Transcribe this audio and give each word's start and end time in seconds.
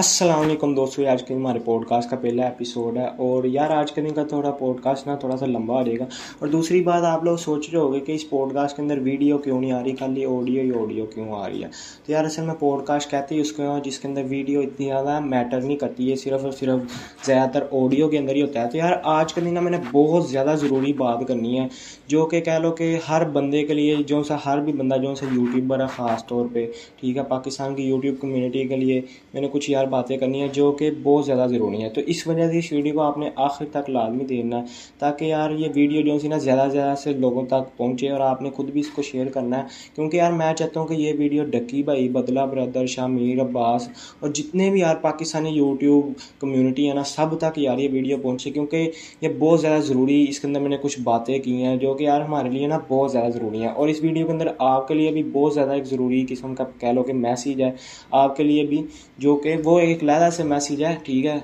السلام 0.00 0.40
علیکم 0.40 0.74
دوستوں 0.74 1.06
آج 1.06 1.22
کے 1.22 1.34
ہمارے 1.34 1.58
پوڈ 1.58 1.86
کاسٹ 1.86 2.10
کا 2.10 2.16
پہلا 2.16 2.42
ایپیسوڈ 2.42 2.96
ہے 2.96 3.06
اور 3.16 3.44
یار 3.44 3.70
آج 3.70 3.92
کے 3.92 4.00
دن 4.00 4.14
کا 4.14 4.22
تھوڑا 4.24 4.50
پوڈ 4.50 4.80
کاسٹ 4.82 5.06
نا 5.06 5.14
تھوڑا 5.14 5.36
سا 5.36 5.46
لمبا 5.46 5.78
ہو 5.78 5.82
جائے 5.82 5.98
گا۔ 5.98 6.04
اور 6.38 6.48
دوسری 6.48 6.82
بات، 6.82 7.02
آپ 7.02 7.24
لوگ 7.24 7.36
سوچ 7.36 7.68
رہے 7.70 7.78
ہوگے 7.78 8.00
کہ 8.00 8.12
اس 8.12 8.30
پوڈ 8.30 8.54
کاسٹ 8.54 8.76
کے 8.76 8.82
اندر 8.82 8.98
ویڈیو 8.98 9.38
کیوں 9.38 9.60
نہیں 9.60 9.72
آ 9.72 9.82
رہی؟ 9.84 9.94
خالی 9.96 10.24
آڈیو 10.24 10.62
ہی 10.62 10.70
آڈیو 10.80 11.06
کیوں 11.06 11.32
آ 11.32 11.48
رہی 11.48 11.62
ہے؟ 11.62 11.68
تو 12.06 12.12
یار 12.12 12.24
اصل 12.24 12.42
میں 12.42 12.54
پوڈ 12.58 12.84
کاسٹ 12.84 13.10
کہتے 13.10 13.34
ہیں 13.34 13.42
اس 13.42 13.52
کو 13.52 13.62
جس 13.84 13.98
کے 13.98 14.08
اندر 14.08 14.22
ویڈیو 14.28 14.60
اتنی 14.60 14.86
زیادہ 14.86 15.18
میٹر 15.20 15.60
نہیں 15.60 15.76
کرتی 15.76 16.10
ہے 16.10 16.16
صرف 16.16 16.44
اور 16.44 16.52
صرف 16.52 17.26
زیادہ 17.26 17.50
تر 17.50 17.64
آڈیو 17.72 18.08
کے 18.08 18.18
اندر 18.18 18.34
ہی 18.34 18.42
ہوتا 18.42 18.64
ہے۔ 18.64 18.70
تو 18.70 18.76
یار 18.76 18.92
آج 19.02 19.34
کے 19.34 19.40
دن 19.40 19.54
میں 19.54 19.70
نے 19.70 19.78
بہت 19.92 20.28
زیادہ 20.28 20.54
ضروری 20.60 20.92
بات 20.92 21.28
کرنی 21.28 21.58
ہے، 21.60 21.66
جو 22.06 22.26
کہ 22.26 22.40
کہہ 22.40 22.58
لو 22.58 22.72
کہ 22.72 22.96
ہر 23.08 23.28
بندے 23.28 23.62
کے 23.62 23.74
لیے، 23.74 23.96
جو 24.06 24.22
سا 24.22 24.36
ہر 24.46 24.60
بھی 24.60 24.72
بندہ، 24.72 24.96
جو 24.96 25.14
سا 25.14 25.26
یوٹیوبر 25.34 25.80
ہے، 25.80 25.86
خاص 25.96 26.26
طور 26.26 26.46
پہ، 26.52 26.66
ٹھیک 27.00 27.16
ہے، 27.16 27.22
پاکستان 27.28 27.74
کی 27.74 27.82
یوٹیوب 27.82 28.20
کمیونٹی 28.20 28.64
کے 28.64 28.76
لیے 28.76 29.00
میں 29.34 29.40
نے 29.40 29.48
کچھ 29.52 29.70
یار 29.70 29.86
باتیں 29.90 30.16
کرنی 30.16 30.40
ہیں 30.40 30.48
جو 30.52 30.72
کہ 30.72 30.90
بہت 31.02 31.26
زیادہ 31.26 31.48
ضروری 31.48 31.82
ہے 31.82 31.88
تو 31.88 32.00
اس 32.06 32.26
وجہ 32.26 32.50
سے 32.50 32.58
اس 32.58 32.72
ویڈیو 32.72 32.94
کو 32.94 33.00
آپ 33.00 33.18
نے 33.18 33.30
آخر 33.36 33.64
تک 33.72 33.90
لازمی 33.90 34.24
دینا 34.24 34.58
ہے 34.58 34.64
تاکہ 34.98 35.24
یار 35.24 35.50
یہ 35.50 35.68
ویڈیو 35.74 36.00
جو 36.00 36.18
سی 36.18 36.28
نا 36.28 36.38
زیادہ 36.38 36.68
سے 36.68 36.70
زیادہ 36.70 36.98
سے 36.98 37.12
لوگوں 37.12 37.46
تک 37.46 37.76
پہنچے 37.76 38.08
اور 38.08 38.20
آپ 38.20 38.42
نے 38.42 38.50
خود 38.50 38.70
بھی 38.70 38.80
اس 38.80 38.88
کو 38.88 39.02
شیئر 39.02 39.26
کرنا 39.26 39.58
ہے۔ 39.58 39.62
کیونکہ 39.94 40.16
یار 40.16 40.32
میں 40.32 40.54
چاہتا 40.54 40.80
ہوں 40.80 40.86
کہ 40.86 40.94
یہ 40.94 41.12
ویڈیو 41.18 41.44
ڈکی 41.44 41.82
بھائی، 41.82 42.08
بدلہ 42.08 42.40
بردر 42.40 42.86
شامیر 42.86 43.40
عباس 43.40 43.88
اور 44.20 44.28
جتنے 44.28 44.70
بھی 44.70 44.80
یار 44.80 44.96
پاکستانی 44.96 45.50
یوٹیوب 45.50 46.06
کمیونٹی 46.38 46.88
ہے 46.88 46.94
نا، 46.94 47.02
سب 47.04 47.38
تک 47.38 47.58
یار 47.58 47.78
یہ 47.78 47.88
ویڈیو 47.92 48.16
پہنچے۔ 48.22 48.50
کیونکہ 48.50 48.90
یہ 49.20 49.28
بہت 49.38 49.60
زیادہ 49.60 49.82
ضروری، 49.82 50.26
اس 50.28 50.40
کے 50.40 50.46
اندر 50.46 50.60
میں 50.60 50.68
نے 50.68 50.76
کچھ 50.82 51.00
باتیں 51.00 51.38
کی 51.38 51.62
ہیں 51.62 51.76
جو 51.76 51.94
کہ 51.94 52.04
یار 52.04 52.20
ہمارے 52.20 52.48
لیے 52.48 52.66
نا 52.66 52.78
بہت 52.88 53.12
زیادہ 53.12 53.30
ضروری 53.30 53.60
ہیں۔ 53.60 53.68
اور 53.68 53.88
اس 53.88 54.02
ویڈیو 54.02 54.26
کے 54.26 54.32
اندر 54.32 54.48
آپ 54.58 54.88
کے 54.88 54.94
لیے 54.94 55.10
بھی 55.10 55.22
بہت 55.22 55.54
زیادہ 55.54 55.72
ایک 55.72 55.84
ضروری 55.84 56.26
قسم 56.28 56.54
کا 56.54 56.64
کہہ 56.80 56.88
لو 56.88 57.02
کہ 57.02 57.12
میسیج 57.12 57.62
ہے۔ 57.62 57.70
آپ 58.10 58.36
کے 58.36 58.42
لیے 58.42 58.66
بھی 58.66 58.82
جو 59.18 59.36
کہ 59.36 59.54
وہ 59.64 59.69
وہ 59.70 59.80
ایک 59.80 60.04
لہدہ 60.04 60.28
سے 60.32 60.42
میسیج 60.42 60.84
ہے، 60.84 60.96
ٹھیک 61.02 61.26
ہے؟ 61.26 61.38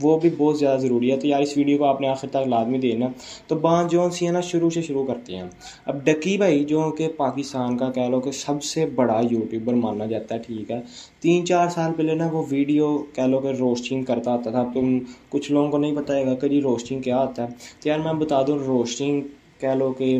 وہ 0.00 0.18
بھی 0.18 0.30
بہت 0.36 0.58
زیادہ 0.58 0.80
ضروری 0.80 1.12
ہے۔ 1.12 1.16
تو 1.16 1.26
یار، 1.26 1.40
اس 1.40 1.56
ویڈیو 1.56 1.78
کو 1.78 1.84
آپ 1.84 2.00
نے 2.00 2.08
آخر 2.08 2.28
تک 2.28 2.48
لازمی 2.48 2.78
دینا۔ 2.78 3.06
تو 3.46 3.54
بات 3.54 3.90
جو 3.90 4.10
سی 4.10 4.26
ہے 4.26 4.32
نا 4.32 4.40
شروع 4.40 4.70
سے 4.70 4.82
شروع 4.82 5.04
کرتے 5.06 5.36
ہیں۔ 5.36 5.44
اب 5.84 6.04
ڈکی 6.04 6.36
بھائی، 6.36 6.64
جو 6.64 6.90
کہ 6.98 7.08
پاکستان 7.16 7.76
کا 7.76 7.90
کہہ 7.90 8.02
لو 8.02 8.20
کہ 8.20 8.30
سب 8.30 8.62
سے 8.62 8.86
بڑا 8.86 9.20
یوٹیوبر 9.30 9.74
مانا 9.74 10.06
جاتا 10.06 10.34
ہے، 10.34 10.40
ٹھیک 10.46 10.70
ہے؟ 10.70 10.80
تین 11.20 11.46
چار 11.46 11.68
سال 11.68 11.92
پہلے 11.96 12.14
نا 12.14 12.28
وہ 12.32 12.42
ویڈیو 12.50 12.98
کہہ 12.98 13.22
لو 13.22 13.38
کہ 13.38 13.46
روسٹنگ 13.46 14.02
کرتا 14.02 14.32
آتا 14.32 14.50
تھا۔ 14.50 14.64
تم 14.74 14.98
کچھ 15.28 15.52
لوگوں 15.52 15.70
کو 15.70 15.78
نہیں 15.78 15.92
بتائے 15.92 16.26
گا 16.26 16.34
کہ 16.34 16.48
جی 16.48 16.60
روسٹنگ 16.60 17.00
کیا 17.00 17.16
آتا 17.16 17.42
ہے۔ 17.42 17.48
تو 17.80 17.88
یار، 17.88 17.98
میں 17.98 18.12
بتا 18.12 18.42
دوں 18.46 18.58
روسٹنگ 18.58 19.20
کہہ 19.60 19.68
لو 19.68 19.92
کہ 19.92 20.18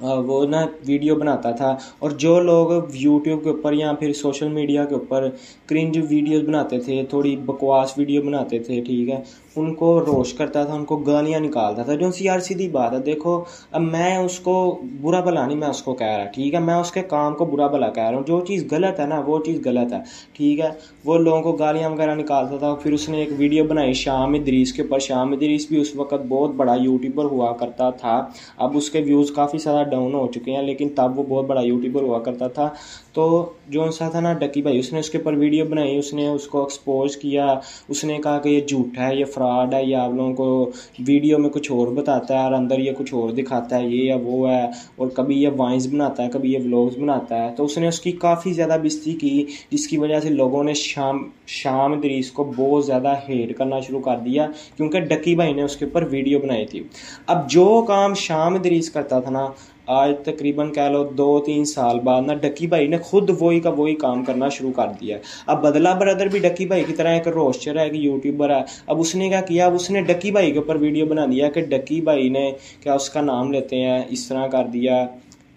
وہ 0.00 0.44
نا 0.46 0.64
ویڈیو 0.86 1.14
بناتا 1.16 1.50
تھا 1.50 1.74
اور 1.98 2.10
جو 2.22 2.38
لوگ 2.40 2.70
یوٹیوب 2.94 3.42
کے 3.44 3.50
اوپر 3.50 3.72
یا 3.72 3.92
پھر 3.92 4.12
سوشل 4.12 4.48
میڈیا 4.48 4.84
کے 4.84 4.94
اوپر 4.94 5.28
کرنج 5.66 5.98
ویڈیوز 6.10 6.42
بناتے 6.48 6.78
تھے، 6.80 7.02
تھوڑی 7.10 7.36
بکواس 7.36 7.96
ویڈیو 7.98 8.22
بناتے 8.22 8.58
تھے، 8.58 8.80
ٹھیک 8.80 9.08
ہے، 9.08 9.20
ان 9.56 9.74
کو 9.74 10.00
روش 10.00 10.32
کرتا 10.34 10.64
تھا، 10.64 10.74
ان 10.74 10.84
کو 10.84 10.96
گالیاں 10.96 11.40
نکالتا 11.40 11.82
تھا، 11.82 11.94
جو 11.94 12.10
سی 12.12 12.28
آر 12.28 12.40
سیدھی 12.40 12.68
بات 12.68 12.92
ہے۔ 12.92 12.98
دیکھو، 12.98 13.42
اب 13.72 13.82
میں 13.82 14.16
اس 14.16 14.38
کو 14.40 14.54
برا 15.00 15.20
بھلا 15.20 15.46
نہیں 15.46 15.58
میں 15.58 15.68
اس 15.68 15.82
کو 15.82 15.94
کہہ 15.94 16.06
رہا، 16.06 16.24
ٹھیک 16.24 16.54
ہے، 16.54 16.58
میں 16.58 16.74
اس 16.74 16.92
کے 16.92 17.02
کام 17.02 17.34
کو 17.34 17.44
برا 17.44 17.66
بھلا 17.66 17.88
کہہ 17.88 18.02
رہا 18.02 18.16
ہوں۔ 18.16 18.24
جو 18.26 18.40
چیز 18.40 18.64
غلط 18.70 19.00
ہے 19.00 19.06
نا، 19.06 19.20
وہ 19.26 19.38
چیز 19.46 19.60
غلط 19.64 19.92
ہے، 19.92 19.98
ٹھیک 20.32 20.60
ہے۔ 20.60 20.68
وہ 21.04 21.18
لوگوں 21.18 21.42
کو 21.42 21.52
گالیاں 21.52 21.90
وغیرہ 21.90 22.14
نکالتا 22.14 22.56
تھا، 22.56 22.74
پھر 22.74 22.92
اس 22.92 23.08
نے 23.08 23.18
ایک 23.18 23.28
ویڈیو 23.38 23.64
بنائی 23.64 23.92
شام 23.94 24.34
ادریس 24.34 24.72
کے 24.72 24.82
اوپر۔ 24.82 24.98
شام 24.98 25.32
ادریس 25.32 25.66
بھی 25.68 25.80
اس 25.80 25.94
وقت 25.96 26.26
بہت 26.28 26.54
بڑا 26.56 26.74
یوٹیوبر 26.80 27.24
ہوا 27.24 27.52
کرتا 27.52 27.90
تھا، 27.90 28.16
اب 28.56 28.76
اس 28.76 28.90
کے 28.90 29.00
ویوز 29.00 29.30
کافی 29.30 29.58
زیادہ 29.58 29.87
ڈاؤن 29.90 30.14
ہو 30.14 30.26
چکے 30.34 30.52
ہیں، 30.52 30.62
لیکن 30.62 30.88
تب 30.88 31.18
وہ 31.18 31.22
بہت 31.28 31.46
بڑا 31.46 31.60
یوٹیوبر 31.60 32.02
ہوا 32.02 32.18
کرتا 32.18 32.48
تھا۔ 32.48 32.68
تو 33.12 33.50
جو 33.68 33.90
سا 33.90 34.08
تھا 34.08 34.20
نا 34.20 34.32
ڈکی 34.32 34.62
بھائی، 34.62 34.78
اس 34.78 34.92
نے 34.92 34.98
اس 34.98 35.10
کے 35.10 35.18
اوپر 35.18 35.32
ویڈیو 35.32 35.64
بنائی، 35.64 35.98
اس 35.98 36.14
نے 36.14 36.28
اس 36.28 36.46
کو 36.46 36.60
ایکسپوز 36.60 37.16
کیا۔ 37.16 37.54
اس 37.88 38.04
نے 38.04 38.18
کہا 38.24 38.38
کہ 38.38 38.48
یہ 38.48 38.60
جھوٹ 38.60 38.98
ہے، 38.98 39.16
یہ 39.16 39.24
فراڈ 39.24 39.74
ہے، 39.74 39.84
یہ 39.84 39.96
آپ 39.96 40.10
لوگوں 40.14 40.34
کو 40.34 40.70
ویڈیو 41.06 41.38
میں 41.38 41.50
کچھ 41.50 41.72
اور 41.72 41.88
بتاتا 41.88 42.38
ہے 42.38 42.44
اور 42.44 42.52
اندر 42.52 42.78
یہ 42.78 42.92
کچھ 42.98 43.14
اور 43.14 43.30
دکھاتا 43.30 43.78
ہے، 43.78 43.86
یہ 43.86 44.04
یا 44.04 44.16
وہ 44.22 44.50
ہے۔ 44.50 44.66
اور 44.96 45.08
کبھی 45.08 45.42
یہ 45.42 45.48
وائنس 45.56 45.86
بناتا 45.86 46.24
ہے، 46.24 46.28
کبھی 46.32 46.52
یہ 46.52 46.58
ولاگز 46.64 46.98
بناتا 46.98 47.44
ہے۔ 47.44 47.54
تو 47.56 47.64
اس 47.64 47.78
نے 47.78 47.88
اس 47.88 48.00
کی 48.00 48.12
کافی 48.12 48.52
زیادہ 48.52 48.76
بستی 48.82 49.12
کی، 49.12 49.44
جس 49.70 49.88
کی 49.88 49.98
وجہ 49.98 50.20
سے 50.20 50.28
لوگوں 50.28 50.64
نے 50.64 50.74
شام 50.74 51.28
شام 51.46 52.00
دریس 52.00 52.30
کو 52.30 52.52
بہت 52.56 52.86
زیادہ 52.86 53.14
ہیٹ 53.28 53.56
کرنا 53.56 53.80
شروع 53.80 54.00
کر 54.00 54.16
دیا، 54.16 54.46
کیونکہ 54.76 55.00
ڈکی 55.00 55.34
بھائی 55.34 55.52
نے 55.52 55.62
اس 55.62 55.76
کے 55.76 55.84
اوپر 55.84 56.08
ویڈیو 56.10 56.38
بنائی 56.38 56.66
تھی۔ 56.66 56.82
اب 57.26 57.50
جو 57.50 57.84
کام 57.88 58.14
شام 58.14 58.56
دریس 58.56 58.90
کرتا 58.90 59.20
تھا 59.20 59.30
نا 59.30 59.46
آج 59.88 60.14
تقریباً 60.24 60.72
کہہ 60.72 60.82
لو 60.82 61.04
دو 61.04 61.40
تین 61.40 61.64
سال 61.64 62.00
بعد 62.00 62.22
نا 62.26 62.34
ڈکی 62.34 62.66
بھائی 62.66 62.86
نے 62.86 62.98
خود 62.98 63.30
وہی 63.40 63.60
کا 63.60 63.70
وہی 63.70 63.94
کام 63.94 64.24
کرنا 64.24 64.48
شروع 64.48 64.72
کر 64.76 64.86
دیا 65.00 65.16
ہے۔ 65.16 65.22
اب 65.46 65.62
بدلا 65.62 65.94
بردر 65.94 66.26
بھی 66.26 66.38
ڈکی 66.38 66.66
بھائی 66.66 66.84
کی 66.84 66.92
طرح 66.92 67.08
ایک 67.08 67.28
روسٹر 67.28 67.76
ہے، 67.76 67.84
ایک 67.84 67.94
یوٹیوبر 67.94 68.50
ہے۔ 68.50 68.62
اب 68.86 69.00
اس 69.00 69.14
نے 69.14 69.28
کیا 69.28 69.40
کیا؟ 69.40 69.66
اب 69.66 69.74
اس 69.74 69.90
نے 69.90 70.00
ڈکی 70.00 70.30
بھائی 70.30 70.52
کے 70.52 70.58
اوپر 70.58 70.76
ویڈیو 70.76 71.06
بنا 71.06 71.26
دیا 71.26 71.50
کہ 71.50 71.60
ڈکی 71.60 72.00
بھائی 72.00 72.28
نے 72.28 72.52
کیا 72.82 72.94
اس 72.94 73.10
کا 73.10 73.20
نام 73.20 73.52
لیتے 73.52 73.76
ہیں، 73.76 74.02
اس 74.08 74.28
طرح 74.28 74.46
کر 74.46 74.66
دیا۔ 74.72 75.06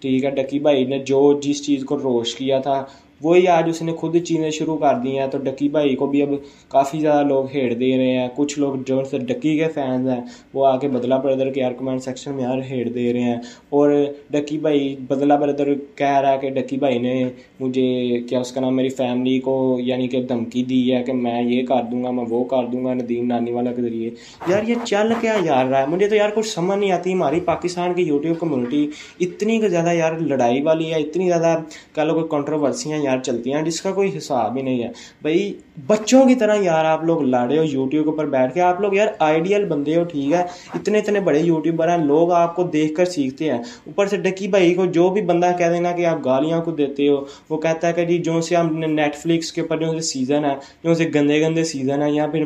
ٹھیک 0.00 0.24
ہے، 0.24 0.30
ڈکی 0.30 0.58
بھائی 0.58 0.84
نے 0.84 0.98
جو 0.98 1.40
جس 1.42 1.66
چیز 1.66 1.84
کو 1.84 1.98
روش 1.98 2.34
کیا 2.34 2.58
تھا 2.58 2.84
وہی 3.22 3.48
آج 3.48 3.64
اس 3.68 3.82
نے 3.82 3.92
خود 3.92 4.16
چیزیں 4.22 4.50
شروع 4.50 4.76
کر 4.76 4.94
دی 5.04 5.18
ہیں 5.18 5.26
تو 5.26 5.38
ڈکی 5.38 5.68
بھائی 5.68 5.94
کو 5.96 6.06
بھی 6.06 6.22
اب 6.22 6.28
کافی 6.68 7.00
زیادہ 7.00 7.26
لوگ 7.26 7.44
ہیٹ 7.54 7.80
دے 7.80 7.96
رہے 7.96 8.16
ہیں۔ 8.16 8.28
کچھ 8.36 8.58
لوگ 8.58 8.74
جو 8.86 9.04
سے 9.10 9.18
ڈکی 9.18 9.58
کے 9.58 9.68
فینز 9.68 10.08
ہیں، 10.08 10.20
وہ 10.54 10.66
آ 10.66 10.78
کے 10.78 10.88
بدلا 10.88 11.16
بردر 11.16 11.50
کے 11.50 11.60
یار 11.60 11.72
کمنٹ 11.72 12.02
سیکشن 12.02 12.34
میں 12.34 12.42
یار 12.42 12.58
ہیٹ 12.70 12.94
دے 12.94 13.12
رہے 13.12 13.20
ہیں۔ 13.20 13.36
اور 13.70 13.90
ڈکی 14.30 14.58
بھائی 14.58 14.96
بدلا 15.08 15.36
بردر 15.36 15.74
کہہ 15.94 16.20
رہا 16.20 16.32
ہے 16.32 16.38
کہ 16.38 16.50
ڈکی 16.50 16.76
بھائی 16.76 16.98
نے 16.98 17.24
مجھے 17.60 18.20
کیا 18.28 18.40
اس 18.40 18.52
کا 18.52 18.60
نام، 18.60 18.76
میری 18.76 18.88
فیملی 18.88 19.38
کو 19.38 19.78
یعنی 19.80 20.08
کہ 20.08 20.22
دھمکی 20.22 20.64
دی 20.64 20.94
ہے 20.94 21.02
کہ 21.02 21.12
میں 21.12 21.42
یہ 21.42 21.66
کر 21.66 21.82
دوں 21.90 22.04
گا، 22.04 22.10
میں 22.10 22.24
وہ 22.28 22.44
کر 22.44 22.66
دوں 22.72 22.84
گا 22.84 22.94
ندیم 22.94 23.26
نانی 23.26 23.52
والا 23.52 23.72
کے 23.72 23.82
ذریعے۔ 23.82 24.10
یار 24.48 24.68
یہ 24.68 24.74
چل 24.84 25.12
کیا 25.20 25.34
یار 25.44 25.64
رہا 25.64 25.80
ہے؟ 25.80 25.86
مجھے 25.86 26.08
تو 26.08 26.16
یار 26.16 26.30
کچھ 26.34 26.46
سمجھ 26.46 26.78
نہیں 26.78 26.92
آتی۔ 26.92 27.12
ہماری 27.12 27.40
پاکستان 27.40 27.94
کی 27.94 28.02
یوٹیوب 28.02 28.38
کمیونٹی 28.38 28.90
اتنی 29.20 29.60
زیادہ 29.68 29.92
یار 29.92 30.12
لڑائی 30.12 30.62
والی 30.62 30.90
ہے، 30.90 30.98
اتنی 30.98 31.28
زیادہ 31.28 31.58
کہہ 31.94 32.02
لو 32.02 32.14
کوئی 32.14 32.26
کنٹروورسیاں 32.30 32.98
یار 32.98 33.11
یار 33.12 33.22
چلتی 33.22 33.50
ہیں 33.50 33.56
ہاں، 33.58 33.66
جس 33.66 33.80
کا 33.80 33.92
کوئی 33.92 34.18
حساب 34.18 34.56
ہی 34.56 34.62
نہیں 34.62 34.82
ہے۔ 34.82 34.88
بھائی، 35.22 35.52
بچوں 35.86 36.24
کی 36.24 36.34
طرح 36.34 36.56
یار 36.60 36.84
آپ 36.84 37.04
لوگ 37.04 37.22
لاڑے 37.22 37.58
ہو 37.58 37.62
یوٹیوب 37.62 38.04
کے 38.04 38.10
اوپر 38.10 38.26
بیٹھ 38.26 38.54
کے، 38.54 38.60
آپ 38.60 38.80
لوگ 38.80 38.94
یار 38.94 39.08
آئیڈیل 39.18 39.64
بندے 39.64 39.96
ہو، 39.96 40.04
ٹھیک 40.04 40.32
ہے۔ 40.32 40.42
اتنے 40.74 40.98
اتنے 40.98 41.20
بڑے 41.20 41.40
یوٹیوبر 41.40 41.88
ہیں، 41.88 41.98
لوگ 41.98 42.32
آپ 42.32 42.56
کو 42.56 42.62
دیکھ 42.62 42.94
کر 42.94 43.04
سیکھتے 43.04 43.44
ہیں۔ 43.44 43.58
اوپر 43.86 44.06
سے 44.06 44.16
ڈکی 44.16 44.48
بھائی 44.48 44.74
کو 44.74 44.86
جو 44.86 45.08
بھی 45.10 45.22
بندہ 45.22 45.52
کہہ 45.58 45.66
دینا 45.66 45.92
کہ 45.92 46.06
آپ 46.06 46.24
گالیاں 46.24 46.60
کو 46.60 46.70
دیتے 46.70 47.08
ہو، 47.08 47.24
وہ 47.50 47.56
کہتا 47.56 47.88
ہے 47.88 47.92
کہ 47.92 48.04
جی 48.04 48.18
جو 48.18 48.40
سے 48.40 48.56
ہم 48.56 48.78
نے 48.78 48.86
نیٹ 48.86 49.14
فلکس 49.14 49.52
کے 49.52 49.60
اوپر 49.60 49.76
جو 49.76 49.92
سے 49.92 50.00
سیزن 50.00 50.44
ہے، 50.44 50.54
جو 50.84 50.94
سے 50.94 51.10
گندے 51.14 51.40
گندے 51.40 51.64
سیزن 51.64 52.02
ہے، 52.02 52.10
یا 52.10 52.26
پھر 52.26 52.44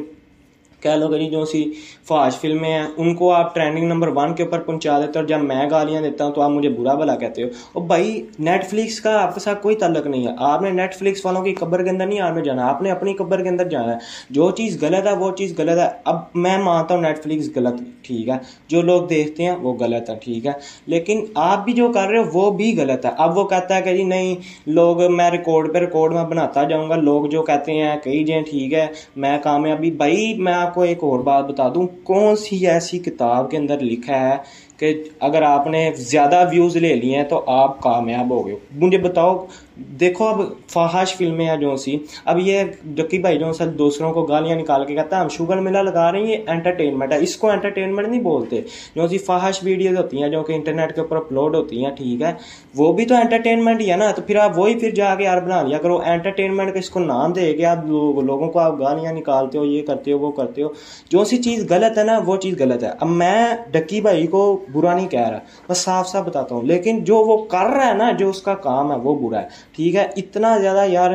کہہ 0.86 0.94
لو 0.94 1.08
کہ 1.08 1.18
جی 1.18 1.30
جو 1.30 1.44
سی 1.44 1.64
فاش 2.04 2.36
فلمیں 2.40 2.70
ہیں، 2.70 2.86
ان 2.96 3.14
کو 3.14 3.32
آپ 3.32 3.54
ٹرینڈنگ 3.54 3.86
نمبر 3.86 4.08
ون 4.08 4.34
کے 4.34 4.42
اوپر 4.42 4.58
پہنچا 4.58 4.98
دیتے 4.98 5.08
ہو 5.08 5.18
اور 5.18 5.24
جب 5.24 5.38
میں 5.38 5.70
گالیاں 5.70 6.02
دیتا 6.02 6.24
ہوں 6.24 6.32
تو 6.32 6.40
آپ 6.40 6.50
مجھے 6.50 6.68
برا 6.68 6.94
بلا 6.94 7.16
کہتے 7.16 7.42
ہو۔ 7.42 7.48
اور 7.72 7.82
بھائی 7.82 8.26
نیٹ 8.38 8.64
فلکس 8.66 9.00
کا 9.00 9.22
آپ 9.22 9.34
کے 9.34 9.40
ساتھ 9.40 9.62
کوئی 9.62 9.76
تعلق 9.76 10.06
نہیں 10.06 10.26
ہے۔ 10.26 10.32
آپ 10.38 10.62
نے 10.62 10.70
نیٹ 10.70 10.94
فلکس 10.94 11.26
والوں 11.26 11.42
کی 11.42 11.54
قبر 11.54 11.84
کے 11.84 11.90
اندر 11.90 12.06
نہیں، 12.06 12.20
آپ 12.20 12.36
نے 12.36 12.42
جانا۔ 12.42 12.68
آپ 12.68 12.82
نے 12.82 12.90
اپنی 12.90 13.14
قبر 13.14 13.42
کے 13.42 13.48
اندر 13.48 13.68
جانا 13.68 13.92
ہے۔ 13.92 13.98
جو 14.30 14.50
چیز 14.50 14.82
غلط 14.82 15.06
ہے، 15.06 15.16
وہ 15.16 15.30
چیز 15.36 15.58
غلط 15.58 15.78
ہے۔ 15.78 15.88
اب 16.04 16.18
میں 16.34 16.58
مانتا 16.58 16.94
ہوں 16.94 17.02
نیٹ 17.02 17.18
فلکس 17.18 17.50
غلط، 17.56 17.82
ٹھیک 18.02 18.28
ہے۔ 18.28 18.34
جو 18.68 18.82
لوگ 18.82 19.02
دیکھتے 19.02 19.44
ہیں، 19.44 19.56
وہ 19.56 19.74
غلط 19.74 20.10
ہے، 20.10 20.14
ٹھیک 20.24 20.46
ہے۔ 20.46 20.52
لیکن 20.86 21.24
آپ 21.34 21.64
بھی 21.64 21.72
جو 21.72 21.88
کر 21.88 22.08
رہے 22.08 22.18
ہو، 22.18 22.24
وہ 22.32 22.50
بھی 22.50 22.78
غلط 22.78 23.06
ہے۔ 23.06 23.10
اب 23.18 23.38
وہ 23.38 23.44
کہتا 23.44 23.76
ہے 23.76 23.82
کہ 23.82 23.96
جی 23.96 24.02
نہیں، 24.02 24.34
لوگ 24.66 25.12
میں 25.12 25.30
ریکارڈ 25.30 25.72
پہ 25.72 25.78
ریکارڈ 25.78 26.12
میں 26.12 26.24
بناتا 26.24 26.62
جاؤں 26.62 26.88
گا۔ 26.88 26.96
لوگ 26.96 27.26
جو 27.26 27.42
کہتے 27.42 27.72
ہیں 27.72 27.96
کئی 28.04 28.24
جائیں، 28.24 28.42
ٹھیک 28.42 28.74
ہے، 28.74 28.86
میں 29.16 29.38
کامیابی 29.42 29.90
بھائی، 29.90 30.34
میں 30.34 30.54
آپ 30.54 30.74
کو 30.76 30.82
ایک 30.82 31.02
اور 31.02 31.20
بات 31.20 31.44
بتا 31.46 31.68
دوں۔ 31.74 31.86
کون 32.02 32.36
سی 32.36 32.66
ایسی 32.66 32.98
کتاب 32.98 33.50
کے 33.50 33.56
اندر 33.56 33.78
لکھا 33.80 34.20
ہے 34.20 34.36
کہ 34.76 35.02
اگر 35.20 35.42
آپ 35.42 35.66
نے 35.66 35.90
زیادہ 35.96 36.48
ویوز 36.52 36.76
لے 36.76 36.94
لیے 36.94 37.16
ہیں 37.16 37.24
تو 37.24 37.44
آپ 37.46 37.80
کامیاب 37.80 38.30
ہو 38.30 38.46
گئے 38.46 38.54
مجھے 38.76 38.98
بتاؤ، 38.98 39.46
دیکھو 39.76 40.24
اب 40.24 40.40
فحاش 40.68 41.16
فلمیں 41.16 41.46
ہیں 41.46 41.56
جو 41.56 41.76
سی۔ 41.76 41.98
اب 42.24 42.38
یہ 42.38 42.62
ڈکی 42.84 43.18
بھائی 43.18 43.38
جو 43.38 43.52
سر 43.52 43.66
دوسروں 43.66 44.12
کو 44.12 44.22
گالیاں 44.22 44.56
نکال 44.56 44.84
کے 44.84 44.94
کہتا 44.94 45.16
ہے، 45.16 45.20
ہم 45.20 45.28
شوگر 45.28 45.56
میلہ 45.56 45.78
لگا 45.78 46.12
رہے 46.12 46.18
ہیں، 46.18 46.26
یہ 46.26 46.36
انٹرٹینمنٹ 46.46 47.12
ہے۔ 47.12 47.18
اس 47.18 47.36
کو 47.36 47.50
انٹرٹینمنٹ 47.50 48.08
نہیں 48.08 48.20
بولتے۔ 48.20 48.60
جو 48.96 49.08
سی 49.08 49.18
فحاش 49.18 49.60
ویڈیوز 49.62 49.98
ہوتی 49.98 50.22
ہیں، 50.22 50.28
جو 50.28 50.42
کہ 50.42 50.52
انٹرنیٹ 50.52 50.94
کے 50.94 51.00
اوپر 51.00 51.16
اپلوڈ 51.16 51.54
ہوتی 51.54 51.84
ہیں، 51.84 51.90
ٹھیک 51.90 52.22
ہے، 52.22 52.32
وہ 52.76 52.92
بھی 52.92 53.04
تو 53.04 53.14
انٹرٹینمنٹ 53.14 53.80
ہی 53.80 53.90
ہے 53.90 53.96
نا۔ 53.96 54.12
تو 54.12 54.22
پھر 54.22 54.36
آپ 54.36 54.58
وہی 54.58 54.78
پھر 54.78 54.90
جا 54.90 55.14
کے 55.14 55.24
یار 55.24 55.42
بنا 55.42 55.62
لیا 55.62 55.78
کرو۔ 55.78 56.00
انٹرٹینمنٹ 56.06 56.72
کا 56.72 56.78
اس 56.78 56.90
کو 56.90 57.00
نام 57.00 57.32
دے 57.32 57.52
کہ 57.52 57.64
آپ 57.64 57.86
لوگوں 57.86 58.50
کو 58.50 58.58
آپ 58.58 58.80
گالیاں 58.80 59.12
نکالتے 59.12 59.58
ہو، 59.58 59.64
یہ 59.64 59.82
کرتے 59.82 60.12
ہو، 60.12 60.18
وہ 60.18 60.30
کرتے 60.30 60.62
ہو۔ 60.62 60.68
جو 61.10 61.24
سی 61.24 61.36
چیز 61.36 61.70
غلط 61.70 61.98
ہے 61.98 62.04
نا، 62.04 62.20
وہ 62.26 62.36
چیز 62.36 62.60
غلط 62.60 62.84
ہے۔ 62.84 62.90
اب 63.00 63.08
میں 63.08 63.46
ڈکی 63.70 64.00
بھائی 64.00 64.26
کو 64.26 64.64
برا 64.72 64.94
نہیں 64.94 65.08
کہہ 65.08 65.28
رہا۔ 65.28 65.38
میں 65.68 65.74
صاف 65.74 66.08
صاف 66.08 66.24
بتاتا 66.24 66.54
ہوں۔ 66.54 66.62
لیکن 66.62 67.04
جو 67.04 67.16
وہ 67.16 67.44
کر 67.44 67.66
رہا 67.66 67.86
ہے 67.86 67.94
نا، 67.94 68.12
جو 68.12 68.30
اس 68.30 68.42
کا 68.42 68.54
کام 68.54 68.92
ہے، 68.92 68.96
وہ 68.96 69.28
برا 69.28 69.42
ہے۔ 69.42 69.48
ٹھیک 69.72 69.94
ہے؟ 69.94 70.06
اتنا 70.16 70.58
زیادہ 70.58 70.84
یار 70.86 71.10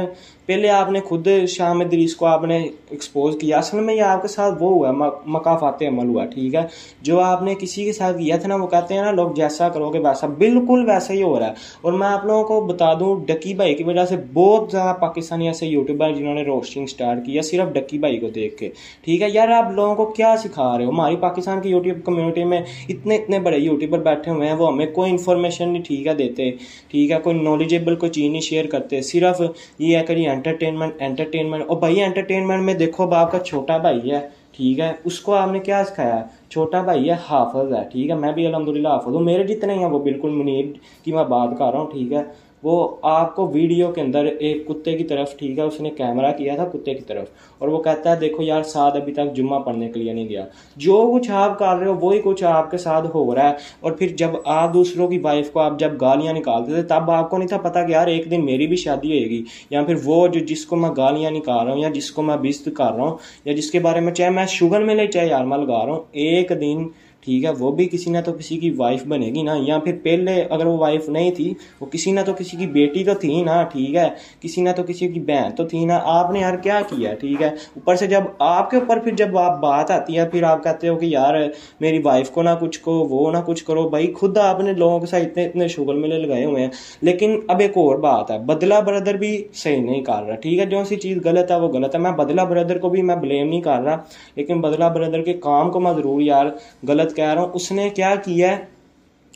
پہلے 0.51 0.69
آپ 0.69 0.92
نے 0.92 1.00
خود 1.00 1.27
شام 1.48 1.83
دریس 1.83 2.15
کو 2.15 2.25
آپ 2.25 2.44
نے 2.44 2.68
ایکسپوز 2.89 3.38
کیا. 3.42 3.57
اصل 3.57 3.80
میں 3.80 3.94
یہ 3.94 4.01
آپ 4.01 4.21
کے 4.21 4.27
ساتھ 4.27 4.63
وہ 4.63 4.69
ہوا 4.69 5.09
مقافات 5.25 5.81
عمل 5.81 6.07
ہوا 6.07 6.25
ٹھیک 6.25 6.56
ہے؟ 6.56 6.62
جو 7.01 7.19
آپ 7.19 7.44
نے 7.44 7.56
کسی 7.59 7.86
کے 7.86 7.94
ساتھ 7.94 8.18
کیا 8.18 8.38
تھا 8.38 8.48
نا، 8.48 8.56
وہ 8.56 8.68
کہتے 8.68 8.94
ہیں 8.94 9.01
نا، 9.01 9.12
لوگ 9.12 9.31
جیسا 9.31 9.69
کرو 9.69 9.89
گے 9.89 10.00
ویسا، 10.00 10.27
بالکل 10.27 10.86
ویسا 10.88 11.13
ہی 11.13 11.24
ہو 11.24 11.39
رہا 11.39 11.48
ہے۔ 11.48 11.53
اور 11.81 11.94
میں 11.94 12.07
آپ 12.07 12.25
لوگوں 12.25 12.44
کو 12.44 12.62
بتا 12.62 12.94
دوں، 12.94 13.25
ڈکی 13.25 13.53
بھائی 13.53 13.75
کی 13.75 13.83
وجہ 13.83 14.06
سے 14.06 14.15
بہت 14.33 14.71
زیادہ 14.71 14.95
پاکستانی 14.98 15.48
ایسے 15.48 15.65
یوٹیوبر 15.65 16.12
جنہوں 16.12 16.33
نے 16.33 16.44
روسٹنگ 16.44 16.86
سٹارٹ 16.86 17.25
کیا، 17.25 17.42
صرف 17.42 17.74
ڈکی 17.74 17.98
بھائی 17.98 18.18
کو 18.18 18.27
دیکھ 18.30 18.57
کے۔ 18.57 18.69
ٹھیک 19.03 19.21
ہے؟ 19.21 19.27
یار 19.33 19.48
آپ 19.48 19.71
لوگوں 19.71 19.95
کو 19.95 20.06
کیا 20.06 20.36
سکھا 20.38 20.77
رہے 20.77 20.86
ہو؟ 20.86 20.92
ہماری 20.92 21.15
پاکستان 21.15 21.62
کی 21.62 21.69
یوٹیوب 21.69 22.06
کمیونٹی 22.06 22.44
میں 22.44 22.62
اتنے 22.89 23.15
اتنے 23.15 23.39
بڑے 23.39 23.57
یوٹیوبر 23.57 24.00
بیٹھے 24.00 24.31
ہوئے 24.31 24.48
ہیں، 24.48 24.56
وہ 24.56 24.68
ہمیں 24.68 24.86
کوئی 24.86 25.12
انفارمیشن 25.12 25.69
نہیں، 25.69 25.83
ٹھیک 25.83 26.07
ہے، 26.07 26.13
دیتے۔ 26.13 26.51
ٹھیک 26.88 27.12
ہے؟ 27.12 27.19
کوئی 27.24 27.36
نالجیبل 27.36 27.95
کوئی 27.95 28.12
چیز 28.12 28.31
نہیں 28.31 28.42
شیئر 28.42 28.65
کرتے، 28.65 29.01
صرف 29.01 29.42
یہ 29.80 29.98
ہے 29.98 30.03
کہ 30.03 30.13
انٹرٹینمنٹ 30.42 31.02
انٹرٹینمنٹ 31.02 31.64
اور 31.68 31.78
بھائی 31.78 32.02
انٹرٹینمنٹ 32.04 32.64
میں 32.64 32.74
دیکھو 32.74 33.08
باپ 33.08 33.32
کا 33.32 33.40
چھوٹا 33.40 33.78
بھائی 33.78 34.12
ہے، 34.12 34.20
ٹھیک 34.52 34.80
ہے؟ 34.80 34.92
اس 35.04 35.20
کو 35.20 35.34
آپ 35.34 35.52
نے 35.52 35.60
کیا 35.60 35.84
سکھایا؟ 35.84 36.22
چھوٹا 36.50 36.82
بھائی 36.82 37.10
ہے، 37.10 37.16
حافظ 37.30 37.74
ہے، 37.74 37.84
ٹھیک 37.92 38.10
ہے؟ 38.10 38.16
میں 38.16 38.32
بھی 38.32 38.46
الحمد 38.48 38.68
للہ 38.68 38.88
حافظ 38.88 39.16
ہوں، 39.16 39.22
میرے 39.22 39.44
جتنے 39.44 39.74
ہی 39.74 39.80
ہیں 39.80 39.90
وہ 39.90 40.00
بالکل 40.00 40.30
منیب 40.30 40.72
کی 41.04 41.12
میں 41.12 41.24
بات 41.24 41.50
کر 41.60 41.72
رہا 41.72 41.80
ہوں، 41.80 41.92
ٹھیک 41.92 42.14
ہے؟ 42.14 42.24
وہ 42.63 42.96
آپ 43.02 43.36
کو 43.36 43.48
ویڈیو 43.48 43.92
کے 43.92 44.02
اندر 44.02 44.25
ایک 44.25 44.68
کتے 44.68 44.98
کی 44.98 45.04
طرف، 45.04 45.38
ٹھیک 45.38 45.58
ہے، 45.58 45.63
اس 45.63 45.81
نے 45.81 45.90
کیمرہ 45.90 46.31
کیا 46.31 46.56
تھا 46.56 46.66
کتے 46.66 46.94
کی 46.94 47.04
طرف، 47.08 47.28
اور 47.58 47.69
وہ 47.69 47.84
کہتا 47.84 48.12
ہے، 48.12 48.16
دیکھو 48.16 48.44
یار، 48.44 48.63
ساتھ 48.63 48.96
ابھی 48.96 49.13
تک 49.13 49.36
جمعہ 49.36 49.60
پڑھنے 49.60 49.90
کے 49.90 50.00
لیے 50.00 50.13
نہیں 50.13 50.30
گیا۔ 50.30 50.46
جو 50.75 51.12
کچھ 51.13 51.31
آپ 51.31 51.60
کر 51.60 51.78
رہے 51.80 51.88
ہو، 51.88 51.98
وہی 52.02 52.22
کچھ 52.24 52.44
آپ 52.44 52.72
کے 52.72 52.78
ساتھ 52.78 53.08
ہو 53.13 53.36
رہا 53.36 53.50
ہے۔ 53.50 53.54
اور 53.80 53.92
پھر 53.92 54.08
جب 54.08 54.30
آپ 54.46 54.74
دوسروں 54.74 55.08
کی 55.08 55.18
وائف 55.18 55.52
کو 55.52 55.60
آپ 55.60 55.80
جب 55.80 55.92
گالیاں 56.02 56.34
نکالتے 56.34 56.72
تھے، 56.72 56.84
تب 56.84 57.12
آپ 57.12 57.30
کو 57.30 57.38
نہیں 57.38 57.48
تھا 57.48 57.58
پتا 57.58 57.86
کہ 57.86 57.92
یار، 57.92 58.08
ایک 58.08 58.31
دن 58.31 58.46
میری 58.46 58.68
بھی 58.68 58.75
شادی 58.75 59.08
ہوئے 59.08 59.30
گی، 59.30 59.44
یا 59.69 59.84
پھر 59.84 59.96
وہ 60.06 60.28
جو 60.28 60.40
جس 60.40 60.66
کو 60.66 60.75
میں 60.75 60.90
گالیاں 60.98 61.31
نکال 61.31 61.66
رہا 61.66 61.74
ہوں، 61.74 61.81
یا 61.81 61.90
جس 61.90 62.12
کو 62.12 62.22
میں 62.22 62.38
بست 62.38 62.69
کر 62.78 62.92
رہا 62.96 63.04
ہوں، 63.04 63.18
یا 63.46 63.54
جس 63.54 63.72
کے 63.72 63.80
بارے 63.80 64.00
میں 64.00 64.13
چاہے، 64.13 64.30
میں 64.30 64.46
شوگر 64.46 64.84
میں 64.84 64.96
لے 64.96 65.08
چاہے 65.08 65.28
یار، 65.28 65.46
میں 65.46 65.58
لگا 65.58 65.86
رہا 65.86 65.94
ہوں، 65.94 66.02
ایک 66.12 66.52
دن 66.62 66.88
ٹھیک 67.22 67.46
ہے، 67.46 67.50
وہ 67.60 67.72
بھی 67.72 67.88
کسی 67.92 68.12
نہ 68.12 68.18
تو 68.26 68.32
کسی 68.34 68.58
کی 68.58 68.70
وائف 68.72 69.06
بنے 69.06 69.26
گی 69.26 69.42
نا، 69.42 69.56
یا 69.60 69.78
پھر 69.80 69.96
پہلے 70.04 70.42
اگر 70.50 70.66
وہ 70.66 70.78
وائف 70.78 71.10
نہیں 71.10 71.32
تھی، 71.32 71.54
وہ 71.82 71.86
کسی 71.86 72.12
نہ 72.12 72.20
تو 72.26 72.34
کسی 72.38 72.58
کی 72.58 72.68
بیٹی 72.68 73.04
تو 73.04 73.14
تھی 73.14 73.42
نا، 73.42 73.62
ٹھیک 73.64 73.96
ہے، 73.96 74.08
کسی 74.40 74.62
نہ 74.62 74.70
تو 74.76 74.84
کسی 74.84 75.08
کی 75.08 75.20
بہن 75.20 75.52
تو 75.56 75.68
تھی 75.68 75.84
نا، 75.86 76.00
آپ 76.04 76.32
نے 76.32 76.40
یار 76.40 76.58
کیا 76.58 76.80
کیا، 76.90 77.14
ٹھیک 77.14 77.42
ہے، 77.42 77.48
اوپر 77.48 77.96
سے 77.96 78.08
جب 78.08 78.22
آپ 78.40 78.70
کے 78.70 78.78
اوپر 78.78 79.00
پھر 79.00 79.16
جب 79.16 79.38
آپ 79.38 79.60
بات 79.62 79.92
آتی 79.92 80.18
ہے، 80.18 80.28
پھر 80.30 80.44
آپ 80.44 80.64
کہتے 80.64 80.88
ہو 80.88 80.96
کہ 80.96 81.06
یار 81.06 81.36
میری 81.80 82.00
وائف 82.04 82.30
کو 82.30 82.42
نہ 82.42 82.50
کچھ 82.60 82.80
کو، 82.80 82.94
وہ 83.10 83.32
نہ 83.32 83.38
کچھ 83.46 83.64
کرو، 83.66 83.88
بھائی 83.90 84.12
خود 84.14 84.38
آپ 84.38 84.60
نے 84.60 84.74
لوگوں 84.74 85.00
کے 85.00 85.06
ساتھ 85.06 85.24
اتنے 85.24 85.46
اتنے 85.46 85.68
شغل 85.68 86.00
میلے 86.00 86.18
لگائے 86.20 86.46
ہوئے 86.46 86.64
ہیں۔ 86.64 86.70
لیکن 87.02 87.40
اب 87.48 87.60
ایک 87.60 87.78
اور 87.78 87.98
بات 87.98 88.32
ہے 88.32 88.40
بدلا 88.40 88.80
بردر 88.80 89.18
بھی 89.18 89.32
صحیح 89.54 89.82
نہیں 89.82 90.02
کر 90.02 90.24
رہا، 90.28 90.36
ٹھیک 90.36 90.60
ہے، 90.60 90.66
جو 90.66 90.84
سی 90.84 90.96
چیز 90.96 91.18
غلط 91.26 91.52
ہے 91.52 91.60
وہ 91.60 91.68
غلط 91.68 91.96
ہے۔ 91.96 92.00
میں 92.00 92.12
بدلا 92.12 92.44
بردر 92.44 92.78
کو 92.78 92.90
بھی 92.90 93.02
میں 93.02 93.16
بلیم 93.16 93.50
نہیں 93.50 93.62
کر 93.62 93.82
رہا، 93.82 93.98
لیکن 94.36 94.62
بدلا 94.62 94.88
بردر 94.88 95.22
کے 95.22 95.34
کام 95.34 95.72
کو 95.72 95.80
میں 95.80 95.94
ضرور 95.94 96.22
یار 96.22 96.46
غلط 96.88 97.11
کہہ 97.16 97.34
رہا 97.34 97.42
ہوں۔ 97.42 97.52
اس 97.54 97.72
نے 97.72 97.90
کیا 97.90 98.16
کیا؟ 98.16 98.58
ہے 98.58 98.66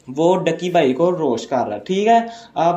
وہ 0.07 0.37
ڈکی 0.37 0.69
بھائی 0.69 0.93
کو 0.93 1.11
روش 1.11 1.47
کر 1.47 1.67
رہا 1.67 1.75
ہے۔ 1.75 1.79
ٹھیک 1.79 2.07
ہے؟ 2.07 2.19
آپ 2.53 2.75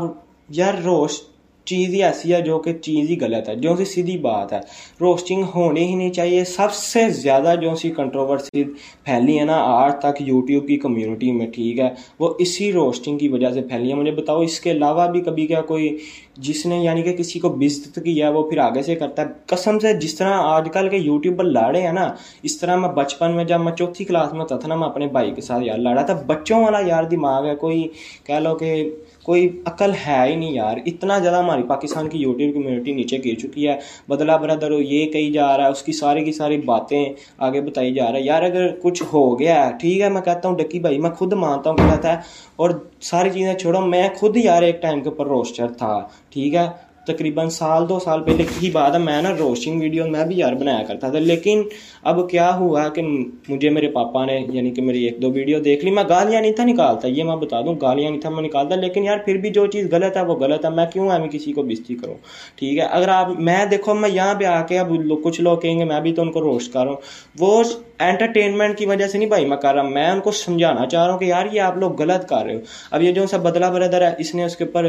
یار 0.49 0.75
روش 0.75 1.23
چیز 1.69 1.89
ہی 1.89 2.03
ایسی 2.05 2.33
ہے 2.35 2.41
جو 2.41 2.59
کہ 2.59 2.73
چیز 2.73 3.11
ہی 3.11 3.17
غلط 3.21 3.49
ہے، 3.49 3.55
جو 3.55 3.77
سی 3.77 3.85
سیدھی 3.85 4.19
بات 4.19 4.53
ہے۔ 4.53 4.61
روسٹنگ 5.01 5.43
ہونی 5.55 5.85
ہی 5.85 5.95
نہیں 5.95 6.13
چاہیے۔ 6.13 6.45
سب 6.45 6.73
سے 6.73 7.09
زیادہ 7.09 7.55
جو 7.61 7.75
سی 7.75 7.91
کنٹروورسی 7.91 8.65
پھیلی 9.05 9.39
ہے 9.39 9.45
نا 9.45 9.57
آج 9.57 9.93
تک 9.99 10.21
یوٹیوب 10.21 10.69
کی 10.69 10.77
کمیونٹی 10.77 11.33
میں، 11.33 11.47
ٹھیک 11.47 11.79
ہے؟ 11.79 11.89
وہ 12.21 12.35
اسی 12.39 12.73
روسٹنگ 12.73 13.19
کی 13.19 13.29
وجہ 13.29 13.51
سے 13.51 13.61
پھیلی 13.61 13.89
ہے۔ 13.91 13.95
مجھے 13.95 14.11
بتاؤ، 14.11 14.41
اس 14.41 14.61
کے 14.61 14.71
علاوہ 14.71 15.07
بھی 15.07 15.21
کبھی 15.21 15.47
کیا 15.47 15.61
کوئی 15.61 15.97
جس 16.37 16.67
نے 16.67 16.79
یعنی 16.79 17.03
کہ 17.03 17.13
کسی 17.13 17.39
کو 17.39 17.49
بزت 17.49 17.99
کیا 18.05 18.29
ہے، 18.29 18.33
وہ 18.33 18.51
پھر 18.51 18.59
آگے 18.59 18.83
سے 18.83 18.95
کرتا 18.95 19.23
ہے۔ 19.23 19.27
قسم 19.47 19.79
سے 19.79 19.93
جس 19.93 20.15
طرح 20.15 20.33
آج 20.35 20.69
کل 20.73 20.89
کے 20.89 20.97
یوٹیوبر 20.97 21.45
لاڑے 21.45 21.81
ہیں 21.81 21.93
نا، 21.93 22.15
اس 22.43 22.61
طرح 22.61 22.77
میں 22.77 22.89
بچپن 22.89 23.37
میں 23.37 23.45
جب 23.45 23.61
میں 23.61 23.73
چوتھی 23.73 24.05
کلاس 24.05 24.33
میں 24.33 24.47
تھا 24.47 24.67
نا، 24.67 24.75
میں 24.75 24.89
اپنے 24.89 25.07
بھائی 25.07 25.31
کے 25.31 25.41
ساتھ 25.41 25.65
یار 25.65 25.79
لڑا 25.79 26.03
تھا۔ 26.03 26.23
بچوں 26.27 26.65
والا 26.65 26.79
یار 26.87 27.05
دماغ 27.05 27.47
ہے، 27.47 27.55
کوئی 27.57 27.89
کہہ 28.27 28.35
لو 28.35 28.55
کہ 28.55 28.91
کوئی 29.29 29.49
عقل 29.65 29.91
ہے 30.07 30.29
ہی 30.29 30.37
نہیں 30.37 30.53
یار۔ 30.53 30.77
اتنا 30.87 31.19
زیادہ 31.19 31.37
ہماری 31.37 31.63
پاکستان 31.63 32.09
کی 32.09 32.19
یوٹیوب 32.19 32.55
کمیونٹی 32.55 32.93
نیچے 32.93 33.19
گر 33.19 33.39
چکی 33.39 33.69
ہے۔ 33.69 33.77
بدلا 34.09 34.37
برادر 34.37 34.71
ہو 34.71 34.81
یہ 34.81 35.07
کہی 35.07 35.33
جا 35.33 35.57
رہا 35.57 35.65
ہے، 35.65 35.71
اس 35.71 35.83
کی 35.83 35.93
ساری 35.93 36.25
کی 36.25 36.33
ساری 36.33 36.59
باتیں 36.59 37.05
آگے 37.39 37.61
بتائی 37.61 37.95
جا 37.95 38.05
رہا 38.05 38.19
ہے 38.19 38.23
یار، 38.23 38.43
اگر 38.43 38.69
کچھ 38.83 39.03
ہو 39.13 39.39
گیا 39.39 39.67
ہے، 39.67 39.73
ٹھیک 39.81 40.01
ہے، 40.01 40.09
میں 40.09 40.23
کہتا 40.23 40.49
ہوں، 40.49 40.57
ڈکی 40.57 40.79
بھائی، 40.79 40.99
میں 40.99 41.11
خود 41.11 41.33
مانتا 41.33 41.71
ہوں 41.71 41.77
کہتا 41.77 42.13
ہے۔ 42.13 42.17
اور 42.57 42.71
ساری 43.01 43.31
چیزیں 43.31 43.55
چھوڑو، 43.55 43.81
میں 43.81 44.09
خود 44.17 44.37
یار 44.37 44.63
ایک 44.63 44.83
ٹائم 44.83 45.01
کے 45.01 45.09
اوپر 45.09 45.27
روسٹر 45.27 45.67
تھا۔ 45.69 46.07
ٹھیک 46.31 46.55
ہے؟ 46.55 46.88
تقریباً 47.09 47.49
سال 47.51 47.89
دو 47.89 47.99
سال 47.99 48.23
پہلے 48.23 48.45
کی 48.51 48.71
بات 48.71 48.95
ہے 48.95 48.99
میں 48.99 49.21
نا 49.23 49.33
روسٹنگ 49.39 49.81
ویڈیو 49.81 50.07
میں 50.07 50.25
بھی 50.25 50.39
یار 50.39 50.53
بنایا 50.53 50.83
کرتا 50.89 51.09
تھا 51.09 51.19
لیکن 51.21 51.63
اب 52.03 52.29
کیا 52.31 52.51
ہوا 52.57 52.89
کہ 52.89 53.03
مجھے 53.03 53.71
میرے 53.71 53.89
پاپا 53.91 54.25
نے 54.25 54.39
یعنی 54.49 54.71
کہ 54.71 54.83
میری 54.83 55.05
ایک 55.05 55.21
دو 55.23 55.31
ویڈیو 55.31 55.61
دیکھ 55.61 55.85
لی 55.85 55.91
میں 55.91 56.05
گالیاں 56.09 56.41
نہیں 56.41 56.53
تھا 56.53 56.65
نکالتا 56.65 57.09
یہ 57.09 57.25
میں 57.25 57.37
بتا 57.37 57.61
دوں 57.61 57.75
گالیاں 57.83 58.11
نہیں 58.11 58.21
تھا 58.21 58.31
میں 58.31 58.43
نکالتا 58.43 58.75
لیکن 58.77 59.05
یار 59.05 59.19
پھر 59.19 59.37
بھی 59.37 59.51
جو 59.51 59.67
چیز 59.67 59.93
غلط 59.93 60.17
ہے 60.17 60.23
وہ 60.23 60.35
غلط 60.35 60.65
ہے 60.65 60.71
میں 60.71 60.87
کیوں 60.93 61.09
میں 61.09 61.29
کسی 61.29 61.53
کو 61.53 61.63
بستی 61.63 61.95
کروں 61.95 62.15
ٹھیک 62.57 62.79
ہے 62.79 62.85
اگر 62.91 63.09
آپ 63.09 63.31
میں 63.41 63.65
دیکھو 63.71 63.95
میں 63.95 64.11
یہاں 64.11 64.35
پہ 64.35 64.45
آ 64.45 64.61
کے 64.63 64.79
اب 64.79 64.93
کچھ 65.25 65.41
لوگ 65.41 65.59
کہیں 65.59 65.79
گے 65.79 65.85
میں 65.85 66.01
بھی 66.01 66.13
تو 66.13 66.23
ان 66.23 66.33
کو 66.33 66.41
روسٹ 66.41 66.73
کر 66.73 66.85
رہا 66.85 66.91
ہوں 66.91 66.97
وہ 67.39 67.63
انٹرٹینمنٹ 67.99 68.79
کی 68.79 68.87
وجہ 68.87 69.07
سے 69.07 69.19
نہیں 69.19 69.29
بھائی 69.29 69.45
میں 69.45 69.57
کر 69.57 69.75
رہا 69.75 69.83
میں 69.83 70.07
ان 70.11 70.21
کو 70.21 70.31
سمجھانا 70.31 70.87
چاہ 70.87 71.05
رہا 71.05 71.13
ہوں 71.13 71.19
کہ 71.19 71.25
یار 71.25 71.47
یہ 71.53 71.61
آپ 71.61 71.77
لوگ 71.77 72.01
غلط 72.03 72.29
کر 72.29 72.45
رہے 72.45 72.55
ہو۔ 72.55 72.61
اب 72.91 73.03
یہ 73.03 73.13
جو 73.13 73.27
سا 73.27 73.37
بدلا 73.37 73.71
بردر 73.71 74.03
ہے، 74.03 74.11
اس 74.19 74.35
نے 74.35 74.45
اس 74.45 74.57
کے 74.57 74.65
اوپر 74.65 74.85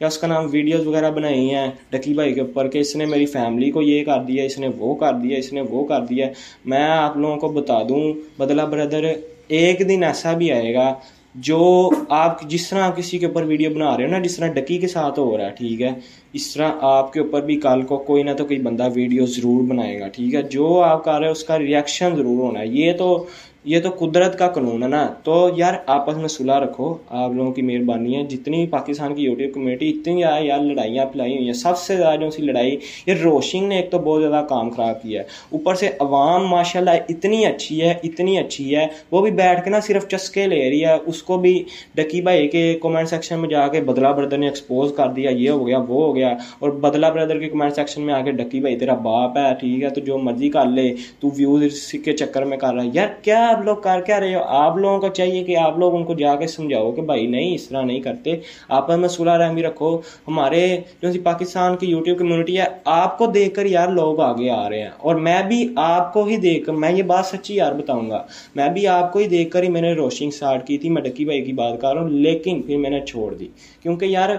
یا 0.00 0.06
اس 0.06 0.18
کا 0.18 0.26
نام 0.26 0.46
ویڈیوز 0.50 0.86
وغیرہ 0.86 1.10
بنائی 1.10 1.54
ہیں 1.54 1.66
ڈکی 1.90 2.14
بھائی 2.14 2.34
کے 2.34 2.40
اوپر 2.40 2.68
کہ 2.68 2.78
اس 2.78 2.96
نے 2.96 3.06
میری 3.06 3.26
فیملی 3.26 3.70
کو 3.70 3.82
یہ 3.82 4.04
کر 4.04 4.22
دیا، 4.22 4.44
اس 4.44 4.58
نے 4.58 4.68
وہ 4.78 4.94
کر 4.94 5.12
دیا، 5.22 5.38
اس 5.38 5.52
نے 5.52 5.60
وہ 5.60 5.84
کر 5.84 6.00
دیا۔ 6.00 6.26
میں 6.64 6.84
آپ 6.84 7.16
لوگوں 7.16 7.36
کو 7.36 7.48
بتا 7.48 7.82
دوں 7.82 8.02
بدلا 8.38 8.64
بردر 8.64 9.04
ایک 9.48 9.88
دن 9.88 10.04
ایسا 10.04 10.32
بھی 10.32 10.52
آئے 10.52 10.74
گا 10.74 10.94
جو 11.34 11.90
آپ 12.08 12.42
جس 12.42 12.68
طرح 12.68 12.90
کسی 12.90 13.18
کے 13.18 13.26
اوپر 13.26 13.42
ویڈیو 13.42 13.70
بنا 13.70 13.96
رہے 13.96 14.04
ہو 14.04 14.10
نا، 14.10 14.18
جس 14.18 14.36
طرح 14.36 14.46
ڈکی 14.46 14.78
کے 14.78 14.88
ساتھ 14.88 15.18
ہو 15.18 15.38
رہا 15.38 15.44
ہے، 15.44 15.50
ٹھیک 15.50 15.82
ہے؟ 15.82 15.90
اس 16.32 16.54
طرح 16.54 16.70
آپ 16.80 17.12
کے 17.12 17.20
اوپر 17.20 17.40
بھی 17.40 17.56
کل 17.56 17.82
کو 17.82 17.96
کوئی 17.96 18.22
نہ 18.22 18.30
تو 18.38 18.44
کوئی 18.44 18.58
بندہ 18.58 18.88
ویڈیو 18.94 19.26
ضرور 19.26 19.62
بنائے 19.62 20.00
گا، 20.00 20.08
ٹھیک 20.08 20.34
ہے؟ 20.34 20.42
جو 20.42 20.80
آپ 20.80 21.04
کر 21.04 21.18
رہے 21.18 21.26
ہو، 21.26 21.32
اس 21.32 21.44
کا 21.44 21.58
ریئیکشن 21.58 22.16
ضرور 22.16 22.38
ہونا 22.38 22.60
ہے۔ 22.60 22.66
یہ 22.66 22.92
تو 22.92 23.26
یہ 23.64 23.78
تو 23.80 24.06
قدرت 24.06 24.38
کا 24.38 24.48
قانون 24.48 24.82
ہے 24.82 24.88
نا۔ 24.88 25.08
تو 25.22 25.50
یار 25.56 25.74
آپس 25.86 26.16
میں 26.16 26.28
صلح 26.28 26.58
رکھو۔ 26.58 26.94
آپ 27.08 27.32
لوگوں 27.32 27.52
کی 27.52 27.62
مہربانی 27.62 28.16
ہے۔ 28.16 28.22
جتنی 28.22 28.66
پاکستان 28.66 29.14
کی 29.14 29.22
یوٹیوب 29.22 29.54
کمیونٹی 29.54 29.90
اتنی 29.90 30.24
آئے 30.24 30.46
یار 30.46 30.58
لڑائیاں 30.58 31.06
پلائی 31.06 31.34
ہوئی 31.34 31.46
ہیں۔ 31.46 31.52
سب 31.52 31.78
سے 31.78 31.96
زیادہ 31.96 32.20
جو 32.20 32.30
سی 32.30 32.42
لڑائی، 32.42 32.76
یہ 33.06 33.14
روشنگ 33.14 33.68
نے 33.68 33.76
ایک 33.76 33.90
تو 33.90 33.98
بہت 33.98 34.22
زیادہ 34.22 34.44
کام 34.44 34.70
خراب 34.70 35.02
کیا 35.02 35.20
ہے۔ 35.20 35.26
اوپر 35.52 35.74
سے 35.74 35.88
عوام 36.00 36.46
ماشاء 36.46 36.80
اللہ 36.80 36.90
اتنی 37.08 37.46
اچھی 37.46 37.82
ہے، 37.82 37.94
اتنی 38.02 38.38
اچھی 38.38 38.76
ہے۔ 38.76 38.86
وہ 39.10 39.22
بھی 39.22 39.30
بیٹھ 39.30 39.64
کے 39.64 39.70
نا 39.70 39.80
صرف 39.80 40.08
چسکے 40.08 40.46
لے 40.46 40.70
رہی 40.70 40.84
ہے۔ 40.84 40.96
اس 41.06 41.22
کو 41.22 41.38
بھی 41.38 41.64
ڈکی 41.94 42.20
بھائی 42.20 42.48
کے 42.48 42.74
کومنٹ 42.74 43.08
سیکشن 43.08 43.38
میں 43.38 43.48
جا 43.48 43.68
کے 43.68 43.80
بدلا 43.80 44.12
بردر 44.12 44.38
نے 44.38 44.46
ایکسپوز 44.46 44.92
کر 44.96 45.06
دیا۔ 45.06 45.30
یہ 45.30 45.50
ہو 45.50 45.66
گیا، 45.66 45.78
وہ 45.78 46.04
ہو 46.04 46.16
گیا۔ 46.16 46.34
اور 46.58 46.70
بدلا 46.70 47.10
بردر 47.10 47.38
کے 47.38 47.48
کومنٹ 47.48 47.74
سیکشن 47.74 48.02
میں 48.02 48.14
آ 48.14 48.20
کے 48.20 48.32
ڈکی 48.32 48.60
بھائی، 48.60 48.78
تیرا 48.78 48.94
باپ 48.94 49.38
ہے، 49.38 49.54
ٹھیک 49.60 49.82
ہے، 49.82 49.90
تو 49.90 50.00
جو 50.00 50.18
مرضی 50.18 50.48
کر 50.48 50.64
لے، 50.64 50.94
تو 51.20 51.28
ویوز 51.36 51.92
کے 52.04 52.12
چکر 52.12 52.44
میں 52.44 52.56
کر 52.56 52.74
رہا 52.74 52.82
ہے۔ 52.82 52.88
یار 52.92 53.08
کیا 53.22 53.53
آپ 53.54 53.64
لوگ 53.64 53.76
کر 53.76 54.00
کیا 54.06 54.20
رہے 54.20 54.34
ہو؟ 54.34 54.40
آپ 54.40 54.76
لوگوں 54.76 54.98
کو 54.98 55.08
چاہیے 55.08 55.44
کہ 55.44 55.56
آپ 55.56 55.78
لوگ 55.78 55.94
ان 55.94 56.04
کو 56.04 56.14
جا 56.14 56.34
کے 56.34 56.46
سمجھاؤ 56.46 56.92
کہ 56.92 57.02
بھائی 57.02 57.26
نہیں، 57.26 57.54
اس 57.54 57.68
طرح 57.68 57.82
نہیں 57.82 58.00
کرتے۔ 58.00 58.30
آپ 58.68 58.90
میں 58.90 59.08
صلح 59.08 59.38
رحمی 59.38 59.62
رکھو۔ 59.62 59.98
ہمارے 60.28 60.78
جو 61.02 61.12
سی 61.12 61.18
پاکستان 61.18 61.76
کی 61.76 61.86
یوٹیوب 61.86 62.18
کمیونٹی 62.18 62.58
ہے، 62.58 62.64
آپ 62.84 63.18
کو 63.18 63.26
دیکھ 63.26 63.54
کر 63.54 63.66
یار 63.66 63.88
لوگ 63.88 64.20
آگے 64.20 64.50
آ 64.50 64.70
رہے 64.70 64.82
ہیں۔ 64.82 64.90
اور 64.98 65.14
میں 65.14 65.42
بھی 65.48 65.68
آپ 65.76 66.12
کو 66.12 66.24
ہی 66.24 66.36
دیکھ 66.36 66.66
کر 66.66 66.72
میں 66.72 66.92
یہ 66.92 67.02
بات 67.02 67.26
سچی 67.26 67.54
یار 67.54 67.72
بتاؤں 67.72 68.10
گا۔ 68.10 68.26
میں 68.54 68.68
بھی 68.68 68.86
آپ 68.86 69.12
کو 69.12 69.18
ہی 69.18 69.28
دیکھ 69.28 69.50
کر 69.50 69.62
ہی 69.62 69.68
میں 69.68 69.80
نے 69.80 69.92
روشنگ 69.92 70.28
اسٹارٹ 70.28 70.66
کی 70.66 70.78
تھی، 70.78 70.90
میں 70.90 71.02
ڈکی 71.02 71.24
بھائی 71.24 71.42
کی 71.42 71.52
بات 71.52 71.80
کر 71.80 71.94
رہا 71.94 72.02
ہوں، 72.02 72.10
لیکن 72.10 72.62
پھر 72.62 72.76
میں 72.76 72.90
نے 72.90 73.00
چھوڑ 73.00 73.34
دی۔ 73.34 73.48
کیونکہ 73.82 74.04
یار، 74.04 74.30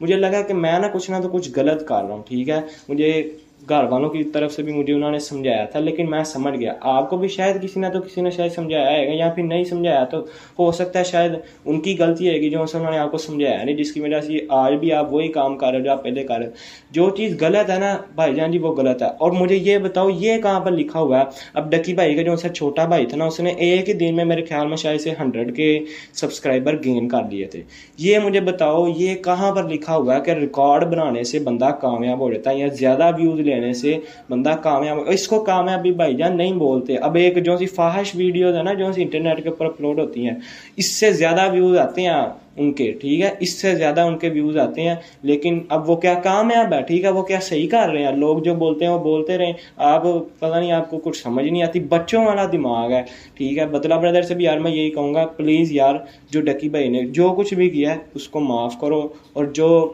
مجھے 0.00 0.14
لگا 0.14 0.42
کہ 0.42 0.54
میں 0.54 0.78
نا 0.78 0.88
کچھ 0.88 1.10
نہ 1.10 1.16
تو 1.22 1.28
کچھ 1.28 1.50
غلط 1.56 1.86
کر 1.86 1.94
رہا 1.94 2.14
ہوں، 2.14 2.22
ٹھیک 2.28 2.48
ہے؟ 2.48 2.60
مجھے 2.88 3.30
گھر 3.68 3.84
والوں 3.84 4.10
کی 4.10 4.24
طرف 4.24 4.52
سے 4.52 4.62
بھی 4.62 4.72
مجھے 4.72 4.94
انہوں 4.94 5.10
نے 5.10 5.18
سمجھایا 5.18 5.64
تھا، 5.64 5.80
لیکن 5.80 6.10
میں 6.10 6.24
سمجھ 6.24 6.58
گیا۔ 6.60 6.72
آپ 6.80 7.10
کو 7.10 7.16
بھی 7.16 7.28
شاید 7.28 7.62
کسی 7.62 7.80
نہ 7.80 7.86
تو 7.92 8.00
کسی 8.00 8.20
نے 8.20 8.30
شاید 8.30 8.52
سمجھایا 8.52 8.92
ہے 8.92 9.16
یا 9.16 9.30
پھر 9.30 9.42
نہیں 9.42 9.64
سمجھایا 9.64 10.04
تو 10.04 10.18
ہو 10.58 10.72
سکتا 10.72 10.98
ہے 10.98 11.04
شاید 11.04 11.32
ان 11.64 11.80
کی 11.80 11.96
غلطی 11.98 12.28
ہے 12.30 12.38
کہ 12.38 12.50
جو 12.50 12.62
انہوں 12.62 12.90
نے 12.90 12.98
آپ 12.98 13.10
کو 13.10 13.18
سمجھایا 13.18 13.64
نہیں 13.64 13.76
جس 13.76 13.92
کی 13.92 14.00
وجہ 14.00 14.20
سے 14.20 14.38
آج 14.48 14.72
بھی 14.72 14.92
آپ 14.92 15.12
وہی 15.12 15.28
کام 15.28 15.58
کر 15.58 15.72
رہے 15.72 15.80
جو 15.80 15.90
آپ 15.90 16.02
پہلے 16.02 16.24
کر 16.24 16.38
رہے 16.38 16.50
جو 16.90 17.10
چیز 17.10 17.36
غلط 17.40 17.70
ہے 17.70 17.78
نا، 17.78 17.96
بھائی 18.14 18.34
جان 18.34 18.50
جی 18.50 18.58
وہ 18.58 18.74
غلط 18.74 19.02
ہے۔ 19.02 19.08
اور 19.18 19.32
مجھے 19.32 19.56
یہ 19.56 19.78
بتاؤ، 19.78 20.10
یہ 20.10 20.38
کہاں 20.42 20.60
پر 20.60 20.70
لکھا 20.70 21.00
ہوا 21.00 21.18
ہے؟ 21.18 21.24
اب 21.54 21.70
ڈکی 21.70 21.94
بھائی 21.94 22.14
کا 22.14 22.22
جو 22.22 22.36
سے 22.36 22.48
چھوٹا 22.48 22.84
بھائی 22.84 23.06
تھا 23.06 23.16
نا، 23.16 23.24
اس 23.24 23.40
نے 23.40 23.50
ایک 23.50 23.88
ہی 23.88 23.94
دن 23.94 24.16
میں 24.16 24.24
میرے 24.24 24.44
خیال 24.44 24.66
میں 24.66 24.76
شاید 24.76 25.00
سے 25.00 25.10
ہنڈریڈ 25.20 25.56
کے 25.56 25.78
سبسکرائبر 26.12 26.82
گین 26.84 27.08
کر 27.08 27.22
لیے 27.30 27.44
تھے۔ 27.44 27.62
یہ 27.98 28.18
مجھے 28.18 28.40
بتاؤ، 28.40 28.86
یہ 28.96 29.14
کہاں 29.14 29.52
پر 29.54 29.64
لکھا 29.64 29.96
ہوا 29.96 30.16
ہے 30.16 30.20
کہ 30.20 30.30
ریکارڈ 30.30 30.84
بنانے 30.84 31.24
سے 31.24 31.38
بندہ 31.38 31.70
کامیاب 31.80 32.20
ہو 32.20 32.32
جاتا 32.32 32.50
ہے 32.50 32.58
یا 32.58 32.66
زیادہ 32.66 33.10
ویوز 33.18 33.40
لے 33.40 33.53
لینے 33.54 33.72
سے 33.72 33.98
بندہ 34.30 34.56
کامیاب 34.62 34.98
اس 35.08 35.28
کو 35.28 35.44
کامیابی 35.44 35.92
بھائی 35.92 36.14
جان 36.14 36.36
نہیں 36.36 36.52
بولتے۔ 36.52 36.96
اب 36.96 37.14
ایک 37.14 37.44
جو 37.44 37.56
سی 37.56 37.66
فاحش 37.66 38.14
ویڈیوز 38.14 38.56
ہے 38.56 38.62
نا، 38.62 38.72
جو 38.72 38.92
سی 38.92 39.02
انٹرنیٹ 39.02 39.42
کے 39.42 39.48
اوپر 39.48 39.66
اپلوڈ 39.66 39.98
ہوتی 39.98 40.24
ہیں، 40.24 40.34
اس 40.76 40.86
سے 41.00 41.12
زیادہ 41.12 41.52
ویوز 41.52 41.78
آتے 41.78 42.02
ہیں 42.02 42.10
ان 42.56 42.72
کے، 42.72 42.92
ٹھیک 42.92 43.20
ہے؟ 43.20 43.30
اس 43.40 43.52
سے 43.52 43.74
زیادہ 43.74 44.00
ان 44.00 44.18
کے 44.18 44.28
ویوز 44.28 44.56
آتے 44.56 44.80
ہیں۔ 44.80 44.94
لیکن 45.22 45.60
اب 45.68 45.90
وہ 45.90 45.96
کیا 45.96 46.14
کامیاب 46.14 46.72
ہے؟ 46.72 46.82
ٹھیک 46.82 47.04
ہے؟ 47.04 47.08
وہ 47.08 47.22
کیا 47.22 47.38
صحیح 47.42 47.68
کر 47.68 47.88
رہے 47.88 48.04
ہیں؟ 48.04 48.12
لوگ 48.12 48.38
جو 48.38 48.54
بولتے 48.54 48.84
ہیں 48.84 48.92
وہ 48.92 48.98
بولتے 48.98 49.38
رہے 49.38 49.52
آپ 49.76 50.02
پتہ 50.38 50.54
نہیں، 50.54 50.72
آپ 50.72 50.90
کو 50.90 50.98
کچھ 50.98 51.22
سمجھ 51.22 51.44
نہیں 51.44 51.62
آتی۔ 51.62 51.80
بچوں 51.80 52.24
والا 52.24 52.46
دماغ 52.52 52.92
ہے، 52.92 53.02
ٹھیک 53.34 53.58
ہے؟ 53.58 53.66
بدلا 53.66 53.96
بردر 53.96 54.22
سے 54.22 54.34
بھی 54.34 54.44
یار 54.44 54.58
میں 54.58 54.70
یہی 54.70 54.90
کہوں 54.90 55.14
گا، 55.14 55.26
پلیز 55.26 55.72
یار، 55.72 55.94
جو 56.30 56.40
ڈکی 56.40 56.68
بھائی 56.68 56.88
نے 56.88 57.02
جو 57.02 57.34
کچھ 57.36 57.54
بھی 57.54 57.70
کیا 57.70 57.90
ہے، 57.90 57.96
اس 58.14 58.28
کو 58.28 58.40
معاف 58.40 58.74
کرو۔ 58.80 59.08
اور 59.32 59.44
جو 59.44 59.92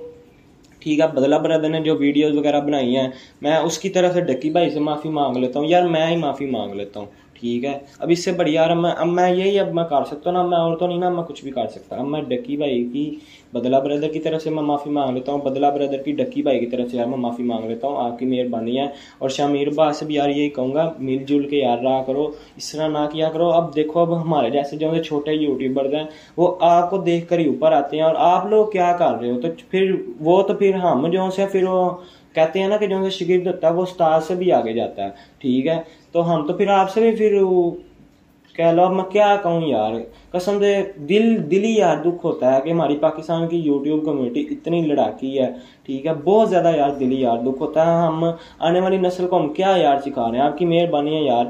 ٹھیک 0.80 1.00
ہے 1.00 1.06
بدلا 1.06 1.38
برادر 1.38 1.68
نے 1.68 1.80
جو 1.80 1.96
ویڈیوز 1.96 2.36
وغیرہ 2.36 2.60
بنائی 2.60 2.96
ہیں، 2.96 3.08
میں 3.42 3.56
اس 3.56 3.78
کی 3.78 3.88
طرف 3.88 4.12
سے 4.12 4.20
ڈکی 4.20 4.50
بھائی 4.50 4.70
سے 4.70 4.80
معافی 4.80 5.08
مانگ 5.08 5.36
لیتا 5.36 5.60
ہوں۔ 5.60 5.66
یار، 5.66 5.82
میں 5.82 6.06
ہی 6.06 6.16
معافی 6.16 6.46
مانگ 6.46 6.72
لیتا 6.74 7.00
ہوں۔ 7.00 7.06
ٹھیک 7.40 7.64
ہے۔ 7.64 7.78
اب 7.98 8.08
اس 8.10 8.24
سے 8.24 8.32
بڑی 8.32 8.52
یار 8.52 8.74
میں 8.74 8.90
اب 8.90 9.06
میں 9.06 9.30
یہی 9.30 9.60
اب 9.60 9.74
میں 9.74 9.84
کر 9.84 10.04
سکتا 10.04 10.30
ہوں 10.30 10.32
نا 10.32 10.42
میں 10.42 10.58
اور 10.58 10.76
تو 10.76 10.86
نہیں 10.86 10.98
نا 10.98 11.08
میں 11.08 11.22
کچھ 11.22 11.42
بھی 11.42 11.50
کر 11.50 11.66
سکتا۔ 11.66 11.96
اب 11.96 12.06
میں 12.06 12.20
ڈکی 12.22 12.56
بھائی 12.56 12.88
کی 12.92 13.14
بدلا 13.52 13.78
بردر 13.78 14.08
کی 14.08 14.18
طرف 14.18 14.42
سے 14.42 14.50
میں 14.50 14.62
معافی 14.62 14.90
مانگ 14.90 15.14
لیتا 15.14 15.32
ہوں۔ 15.32 15.38
بدلا 15.38 15.70
بردر 15.70 15.96
کی 15.96 16.12
ڈکی 16.12 16.42
بھائی 16.42 16.60
کی 16.60 16.66
طرف 16.66 16.90
سے 16.90 16.96
یار 16.96 17.06
میں 17.06 17.18
معافی 17.18 17.42
مانگ 17.42 17.64
لیتا 17.68 17.88
ہوں۔ 17.88 17.96
آپ 17.96 18.18
کی 18.18 18.26
مہربانی 18.26 18.78
ہے۔ 18.78 18.86
اور 19.18 19.28
شامیر 19.28 19.70
با 19.70 19.92
سے 19.92 20.04
بھی 20.04 20.14
یار 20.14 20.28
یہی 20.28 20.48
کہوں 20.48 20.74
گا، 20.74 20.92
مل 20.98 21.16
جل 21.16 21.48
کے 21.48 21.56
یار 21.56 21.78
رہا 21.78 22.02
کرو۔ 22.02 22.30
اس 22.56 22.72
طرح 22.72 22.88
نہ 22.88 23.08
کیا 23.12 23.28
کرو۔ 23.28 23.50
اب 23.50 23.76
دیکھو، 23.76 24.00
اب 24.00 24.22
ہمارے 24.22 24.50
جیسے 24.50 24.76
جو 24.76 25.02
چھوٹے 25.02 25.32
یوٹیوبرز 25.32 25.94
ہیں، 25.94 26.04
وہ 26.36 26.56
آپ 26.60 26.90
کو 26.90 26.98
دیکھ 26.98 27.28
کر 27.28 27.38
ہی 27.38 27.48
اوپر 27.48 27.72
آتے 27.72 27.96
ہیں۔ 27.96 28.04
اور 28.04 28.14
آپ 28.18 28.46
لوگ 28.46 28.66
کیا 28.66 28.96
کر 28.98 29.20
رہے 29.20 29.30
ہو؟ 29.30 29.40
تو 29.40 29.48
پھر 29.70 29.94
وہ 30.20 30.42
تو 30.42 30.54
پھر 30.54 30.74
ہم 30.74 31.06
جو 31.06 31.30
سے 31.36 31.46
پھر 31.52 31.68
وہ 31.68 31.90
کہتے 32.34 32.60
ہیں 32.60 32.68
نا 32.68 32.76
کہ 32.76 32.86
جو 32.86 33.10
شگرد 33.10 33.46
ہوتا 33.46 33.68
ہے 33.68 33.72
وہ 33.72 33.82
استاد 33.82 34.20
سے 34.20 34.34
بھی 34.34 34.52
آگے 34.52 34.72
جاتا 34.72 35.04
ہے۔ 35.04 35.08
ٹھیک 35.38 35.66
ہے؟ 35.66 35.99
تو 36.12 36.34
ہم 36.34 36.46
تو 36.46 36.52
پھر 36.52 36.68
آپ 36.68 36.90
سے 36.90 37.00
بھی 37.00 37.10
پھر 37.16 37.38
کہہ 38.54 38.72
لو 38.74 38.82
اب 38.82 38.92
میں 38.92 39.04
کیا 39.04 39.36
کہوں 39.42 39.60
یار؟ 39.66 39.92
قسم 40.30 40.58
سے 40.60 40.74
دل 41.08 41.50
دلی 41.50 41.74
یار 41.76 41.96
دکھ 41.96 42.24
ہوتا 42.24 42.54
ہے 42.54 42.60
کہ 42.64 42.70
ہماری 42.70 42.96
پاکستان 42.96 43.46
کی 43.48 43.56
یوٹیوب 43.56 44.04
کمیونٹی 44.04 44.44
اتنی 44.50 44.80
لڑاکی 44.86 45.38
ہے، 45.38 45.50
ٹھیک 45.86 46.06
ہے؟ 46.06 46.12
بہت 46.24 46.50
زیادہ 46.50 46.72
یار 46.76 46.90
دلی 47.00 47.20
یار 47.20 47.38
دکھ 47.38 47.60
ہوتا 47.60 47.86
ہے۔ 47.86 48.06
ہم 48.06 48.24
آنے 48.58 48.80
والی 48.80 48.96
نسل 48.96 49.28
کو 49.28 49.36
ہم 49.36 49.48
کیا 49.52 49.74
یار 49.76 49.96
سکھا 50.04 50.30
رہے 50.30 50.38
ہیں؟ 50.38 50.44
آپ 50.44 50.58
کی 50.58 50.66
مہربانی 50.66 51.16
ہے 51.16 51.22
یار، 51.22 51.44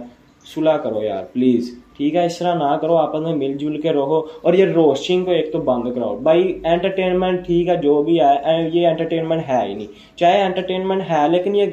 صلح 0.46 0.76
کرو 0.76 1.02
یار، 1.02 1.24
پلیز، 1.32 1.70
ٹھیک 1.96 2.14
ہے؟ 2.14 2.24
اس 2.26 2.38
طرح 2.38 2.54
نہ 2.54 2.76
کرو، 2.80 2.96
آپس 2.96 3.20
میں 3.20 3.34
مل 3.36 3.56
جل 3.58 3.80
کے 3.80 3.92
رہو 3.92 4.18
اور 4.42 4.54
یہ 4.54 4.64
روسٹنگ 4.64 5.24
کو 5.24 5.30
ایک 5.30 5.52
تو 5.52 5.58
بند 5.60 5.94
کراؤ۔ 5.94 6.16
بھائی 6.16 6.58
انٹرٹینمنٹ 6.64 7.46
ٹھیک 7.46 7.68
ہے، 7.68 7.76
جو 7.76 8.02
بھی 8.02 8.20
ہے، 8.20 8.68
یہ 8.72 8.86
انٹرٹینمنٹ 8.86 9.48
ہے 9.48 9.66
ہی 9.68 9.74
نہیں۔ 9.74 10.18
چاہے 10.18 10.42
انٹرٹینمنٹ 10.42 11.02
ہے 11.10 11.28
لیکن 11.28 11.56
یہ 11.56 11.66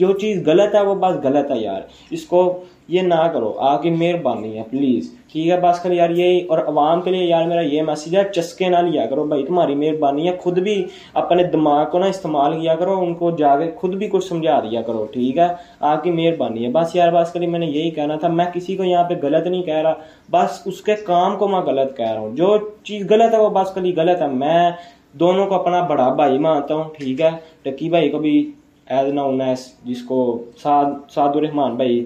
جو 0.00 0.12
چیز 0.12 0.46
غلط 0.46 0.74
ہے 0.74 0.82
وہ 0.86 0.94
بس 0.94 1.14
غلط 1.24 1.50
ہے 1.50 1.58
یار۔ 1.58 1.80
اس 2.10 2.24
کو 2.24 2.60
یہ 2.88 3.00
نہ 3.00 3.28
کرو۔ 3.32 3.52
آپ 3.58 3.82
کی 3.82 3.90
مہربانی 3.90 4.58
ہے 4.58 4.62
پلیز 4.70 5.14
ٹھیک 5.32 5.48
ہے، 5.48 5.60
بس 5.60 5.78
کر 5.80 5.90
یار، 5.90 6.10
یہی 6.10 6.40
اور 6.46 6.58
عوام 6.58 7.02
کے 7.02 7.10
لیے 7.10 7.24
یار 7.24 7.44
میرا 7.46 7.60
یہ 7.60 7.82
میسیج 7.82 8.16
ہے، 8.16 8.22
چسکے 8.34 8.68
نہ 8.68 8.76
لیا 8.76 9.06
کرو۔ 9.06 9.24
بھائی، 9.24 9.42
تمہاری 9.46 9.74
مہربانی 9.74 10.28
ہے، 10.28 10.36
خود 10.36 10.58
بھی 10.58 10.84
اپنے 11.14 11.44
دماغ 11.44 11.90
کو 11.90 11.98
نا 11.98 12.06
استعمال 12.06 12.60
کیا 12.60 12.74
کرو، 12.74 12.98
ان 12.98 13.14
کو 13.14 13.30
جا 13.30 13.58
کے 13.58 13.70
خود 13.76 13.94
بھی 13.94 14.08
کچھ 14.12 14.24
سمجھا 14.24 14.60
دیا 14.60 14.82
کرو۔ 14.82 15.06
ٹھیک 15.12 15.38
ہے 15.38 15.46
آپ 15.80 16.04
کی 16.04 16.10
مہربانی 16.10 16.64
ہے۔ 16.64 16.70
بس 16.70 16.96
یار، 16.96 17.12
بس 17.12 17.32
کری 17.32 17.46
میں 17.46 17.58
نے 17.58 17.66
یہی 17.66 17.90
کہنا 17.90 18.16
تھا، 18.16 18.28
میں 18.28 18.44
کسی 18.54 18.76
کو 18.76 18.84
یہاں 18.84 19.04
پہ 19.04 19.14
غلط 19.22 19.46
نہیں 19.46 19.62
کہہ 19.62 19.74
رہا، 19.74 19.94
بس 20.30 20.62
اس 20.64 20.80
کے 20.80 20.94
کام 20.94 21.36
کو 21.36 21.48
میں 21.48 21.60
غلط 21.60 21.96
کہہ 21.96 22.10
رہا 22.10 22.20
ہوں۔ 22.20 22.36
جو 22.36 22.58
چیز 22.84 23.06
غلط 23.10 23.34
ہے 23.34 23.40
وہ 23.40 23.48
بس 23.48 23.74
کلی 23.74 23.92
غلط 23.96 24.22
ہے۔ 24.22 24.26
میں 24.26 24.70
دونوں 25.12 25.46
کو 25.46 25.54
اپنا 25.54 25.82
بڑا 25.82 26.08
بھائی 26.14 26.38
مانتا 26.38 26.74
ہوں، 26.74 26.84
ٹھیک 26.98 27.20
ہے۔ 27.20 27.30
ٹکی 27.62 27.90
بھائی 27.90 28.10
کو 28.10 28.18
بھی 28.18 28.52
ایز 28.90 29.12
ناؤن 29.12 29.40
ایس 29.40 29.60
جس 29.84 30.02
کو 30.02 30.16
سعد 30.62 31.36
الرحمان 31.36 31.74
بھائی 31.74 32.04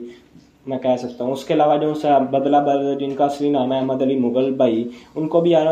میں 0.66 0.78
کہہ 0.78 0.96
سکتا 0.96 1.24
ہوں 1.24 1.32
اس 1.32 1.44
کے 1.44 1.54
علاوہ 1.54 1.76
جو 1.76 1.92
بدلہ 2.30 2.56
بدل 2.56 2.98
جن 2.98 3.14
کا 3.14 3.24
اصلی 3.24 3.50
نام 3.50 3.72
ہے 3.72 3.78
احمد 3.78 4.02
علی 4.02 4.18
مغل 4.18 4.50
بھائی 4.54 4.88
ان 5.14 5.28
کو 5.28 5.40
بھی 5.40 5.50
یار 5.50 5.66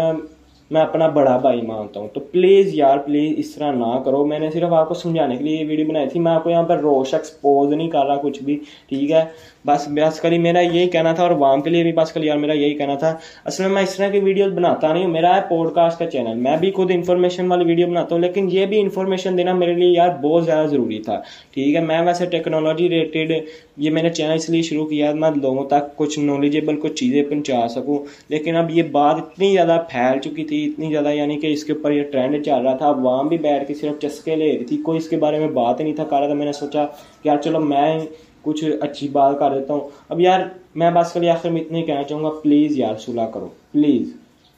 میں 0.72 0.80
اپنا 0.80 1.08
بڑا 1.08 1.36
بھائی 1.36 1.60
مانتا 1.60 2.00
ہوں، 2.00 2.08
تو 2.12 2.20
پلیز 2.20 2.70
یار 2.74 2.98
پلیز 2.98 3.34
اس 3.36 3.54
طرح 3.54 3.72
نہ 3.72 4.02
کرو۔ 4.04 4.26
میں 4.26 4.38
نے 4.38 4.50
صرف 4.50 4.72
آپ 4.72 4.88
کو 4.88 4.94
سمجھانے 4.94 5.36
کے 5.36 5.44
لیے 5.44 5.56
یہ 5.56 5.64
ویڈیو 5.68 5.86
بنائی 5.86 6.08
تھی۔ 6.08 6.20
میں 6.20 6.32
آپ 6.32 6.44
کو 6.44 6.50
یہاں 6.50 6.62
پر 6.62 6.78
روش 6.78 7.14
ایکسپوز 7.14 7.72
نہیں 7.72 7.90
کر 7.90 8.06
رہا 8.06 8.16
کچھ 8.16 8.42
بھی، 8.42 8.58
ٹھیک 8.88 9.10
ہے؟ 9.10 9.24
بس 9.66 9.88
بس 9.88 10.20
کری 10.20 10.38
میرا 10.38 10.60
یہی 10.60 10.88
کہنا 10.88 11.12
تھا 11.12 11.22
اور 11.22 11.30
وام 11.30 11.60
کے 11.60 11.70
لیے 11.70 11.82
بھی 11.82 11.92
بس 11.92 12.12
کری 12.12 12.26
یار 12.26 12.36
میرا 12.36 12.52
یہی 12.52 12.74
کہنا 12.74 12.94
تھا۔ 12.94 13.16
اصل 13.44 13.62
میں 13.62 13.72
میں 13.72 13.82
اس 13.82 13.96
طرح 13.96 14.08
کی 14.08 14.18
ویڈیوز 14.18 14.52
بناتا 14.52 14.92
نہیں 14.92 15.04
ہوں، 15.04 15.12
میرا 15.12 15.36
ہے 15.36 15.40
پوڈ 15.48 15.74
کاسٹ 15.74 15.98
کا 15.98 16.10
چینل 16.10 16.34
میں 16.34 16.56
بھی 16.56 16.70
خود 16.70 16.90
انفارمیشن 16.94 17.46
والی 17.46 17.64
ویڈیو 17.64 17.86
بناتا 17.86 18.14
ہوں، 18.14 18.22
لیکن 18.22 18.48
یہ 18.52 18.66
بھی 18.66 18.80
انفارمیشن 18.80 19.38
دینا 19.38 19.52
میرے 19.52 19.74
لیے 19.74 19.88
یار 19.88 20.08
بہت 20.22 20.44
زیادہ 20.44 20.68
ضروری 20.68 20.98
تھا۔ 20.98 21.20
ٹھیک 21.54 21.74
ہے، 21.74 21.80
میں 21.80 22.00
ویسے 22.00 22.26
ٹیکنالوجی 22.26 22.88
ریلیٹڈ 22.88 23.32
یہ 23.76 23.90
میں 23.90 24.02
نے 24.02 24.10
چینل 24.10 24.32
اس 24.32 24.50
لیے 24.50 24.62
شروع 24.62 24.86
کیا 24.86 25.12
میں 25.12 25.30
لوگوں 25.42 25.64
تک 25.64 25.96
کچھ 25.96 26.18
نالجیبل 26.18 26.76
کچھ 26.80 26.92
چیزیں 26.92 27.22
پہنچا 27.22 27.68
سکوں۔ 27.68 27.98
لیکن 28.28 28.56
اب 28.56 28.70
یہ 28.70 28.82
بات 28.82 29.14
اتنی 29.14 29.52
زیادہ 29.52 29.82
پھیل 29.90 30.20
چکی 30.20 30.44
تھی 30.44 30.61
اتنی 30.70 30.90
زیادہ 30.90 31.12
یعنی 31.12 31.40
کہ 31.40 31.46
اس 31.46 31.64
کے 31.64 31.72
اوپر 31.72 31.92
یہ 31.92 32.02
ٹرینڈ 32.02 32.44
چل 32.44 32.60
رہا 32.64 32.76
تھا، 32.76 32.88
اب 32.88 33.04
وہاں 33.04 33.24
بھی 33.24 33.38
بیٹھ 33.38 33.68
کے 33.68 33.74
صرف 33.74 34.00
چسکے 34.00 34.36
لے 34.36 34.58
رہی 34.58 34.64
تھی، 34.64 34.76
کوئی 34.76 34.98
اس 34.98 35.08
کے 35.08 35.16
بارے 35.16 35.38
میں 35.38 35.48
بات 35.48 35.80
ہی 35.80 35.84
نہیں 35.84 35.94
تھا 35.94 36.04
کر 36.04 36.18
رہا 36.18 36.26
تھا، 36.26 36.34
میں 36.34 36.46
نے 36.46 36.52
سوچا 36.52 36.86
کہ 37.22 37.28
یار 37.28 37.36
چلو 37.36 37.60
میں 37.60 37.98
کچھ 38.42 38.64
اچھی 38.80 39.08
بات 39.08 39.38
کر 39.38 39.58
دیتا 39.58 39.74
ہوں۔ 39.74 39.80
اب 40.08 40.20
یار 40.20 40.40
میں 40.74 40.90
بس 40.90 41.12
کر 41.12 41.28
آخر 41.28 41.50
میں 41.50 41.60
اتنا 41.60 41.78
ہی 41.78 41.82
کہنا 41.82 42.02
چاہوں 42.02 42.24
گا 42.24 42.30
پلیز 42.42 42.78
یار 42.78 42.94
صلاح 42.94 43.26
کرو 43.26 43.48
پلیز 43.72 44.12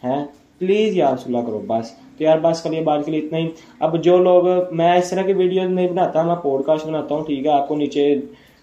ہیں؟ 0.04 0.24
پلیز 0.58 0.96
یار 0.96 1.16
صلاح 1.16 1.42
کرو، 1.42 1.62
بس۔ 1.66 1.90
تو 2.18 2.24
یار 2.24 2.38
بس 2.42 2.62
کریے 2.62 2.80
بات 2.80 3.04
کے 3.04 3.10
لیے 3.10 3.20
اتنا 3.20 3.38
ہی۔ 3.38 3.48
اب 3.80 4.04
جو 4.04 4.18
لوگ، 4.18 4.44
میں 4.72 4.96
اس 4.96 5.10
طرح 5.10 5.22
کی 5.22 5.32
ویڈیوز 5.32 5.70
نہیں 5.70 5.88
بناتا، 5.88 6.22
میں 6.22 6.34
پوڈ 6.34 6.64
کاسٹ 6.64 6.86
بناتا 6.86 7.14
ہوں، 7.14 7.24
ٹھیک 7.24 7.46
ہے، 7.46 7.50
آپ 7.50 7.68
کو 7.68 7.76
نیچے 7.76 8.16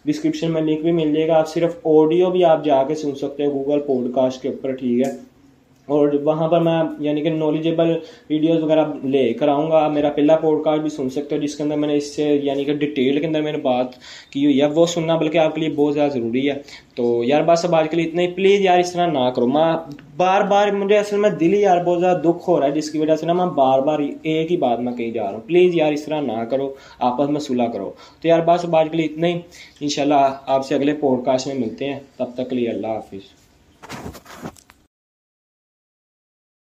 ڈسکرپشن 0.05 0.51
میں 0.51 0.61
لنک 0.61 0.81
بھی 0.81 0.91
مل 0.91 1.13
جائے 1.13 1.27
گا۔ 1.27 1.39
آپ 1.39 1.47
صرف 1.47 1.77
آڈیو 1.83 2.29
بھی 2.29 2.43
آپ 2.43 2.65
جا 2.65 2.83
کے 2.83 2.95
سن 2.95 3.15
سکتے 3.15 3.45
ہو 3.45 3.53
گوگل 3.53 3.79
پوڈ 3.79 4.15
کاسٹ 4.15 4.41
کے 4.41 4.49
اوپر، 4.49 4.71
ٹھیک 4.71 5.07
ہے۔ 5.07 5.30
اور 5.85 6.07
وہاں 6.23 6.47
پر 6.47 6.59
میں 6.59 6.83
یعنی 6.99 7.21
کہ 7.21 7.29
نالجیبل 7.29 7.97
ویڈیوز 8.29 8.63
وغیرہ 8.63 8.85
لے 9.03 9.33
کر 9.33 9.47
آؤں 9.47 9.71
گا۔ 9.71 9.87
میرا 9.87 10.09
پہلا 10.09 10.35
پوڈ 10.35 10.63
کاسٹ 10.63 10.81
بھی 10.81 10.89
سن 10.89 11.09
سکتے 11.09 11.35
ہو، 11.35 11.41
جس 11.41 11.55
کے 11.55 11.63
اندر 11.63 11.75
میں 11.75 11.87
نے 11.87 11.95
اس 11.95 12.15
سے 12.15 12.39
یعنی 12.43 12.63
کہ 12.63 12.73
ڈیٹیل 12.73 13.19
کے 13.19 13.27
اندر 13.27 13.41
میں 13.41 13.51
نے 13.51 13.57
بات 13.57 13.85
کی 14.29 14.45
ہوئی 14.45 14.61
ہے۔ 14.61 14.65
وہ 14.65 14.85
سننا 14.85 15.17
بلکہ 15.17 15.37
آپ 15.37 15.55
کے 15.55 15.61
لیے 15.61 15.69
بہت 15.69 15.93
زیادہ 15.93 16.11
ضروری 16.11 16.49
ہے۔ 16.49 16.55
تو 16.95 17.23
یار 17.23 17.41
بس 17.41 17.65
اب 17.65 17.75
آج 17.75 17.89
کے 17.89 17.95
لیے 17.97 18.05
اتنا 18.05 18.21
ہی۔ 18.21 18.27
پلیز 18.27 18.61
یار، 18.61 18.79
اس 18.79 18.93
طرح 18.93 19.07
نہ 19.07 19.29
کرو۔ 19.35 19.47
میں 19.47 19.73
بار 20.17 20.41
بار 20.41 20.67
مجھے 20.67 20.97
اصل 20.97 21.17
میں 21.17 21.29
دل 21.29 21.53
ہی 21.53 21.61
یار 21.61 21.83
بہت 21.83 21.99
زیادہ 21.99 22.17
دکھ 22.17 22.49
ہو 22.49 22.59
رہا 22.59 22.67
ہے، 22.67 22.71
جس 22.71 22.91
کی 22.91 22.97
وجہ 22.99 23.15
سے 23.15 23.25
نا 23.25 23.33
میں 23.33 23.45
بار 23.45 23.79
بار 23.79 23.99
ایک 24.23 24.51
ہی 24.51 24.57
بات 24.57 24.79
میں 24.79 24.93
کہیں 24.93 25.11
جا 25.11 25.23
رہا 25.23 25.31
ہوں۔ 25.31 25.47
پلیز 25.47 25.75
یار، 25.75 25.91
اس 25.91 26.05
طرح 26.05 26.21
نہ 26.21 26.43
کرو۔ 26.43 26.73
آپس 26.99 27.29
میں 27.29 27.39
صلح 27.39 27.67
کرو۔ 27.67 27.91
تو 28.21 28.27
یار 28.27 28.39
بس 28.39 28.65
اب 28.65 28.75
آج 28.75 28.87
کے 28.91 28.97
لیے 28.97 29.05
اتنا 29.05 29.27
ہی۔ 29.27 29.39
ان 29.81 29.89
شاء 29.89 30.03
اللہ 30.03 30.35
آپ 30.45 30.65
سے 30.65 30.75
اگلے 30.75 30.93
پوڈ 30.93 31.25
کاسٹ 31.25 31.47
میں 31.47 31.55
ملتے 31.55 31.85
ہیں۔ 31.85 31.99
تب 32.17 32.25
تک 32.33 32.49
کے 32.49 32.55
لیے 32.55 32.69
اللہ 32.69 32.87
حافظ۔ 32.87 34.50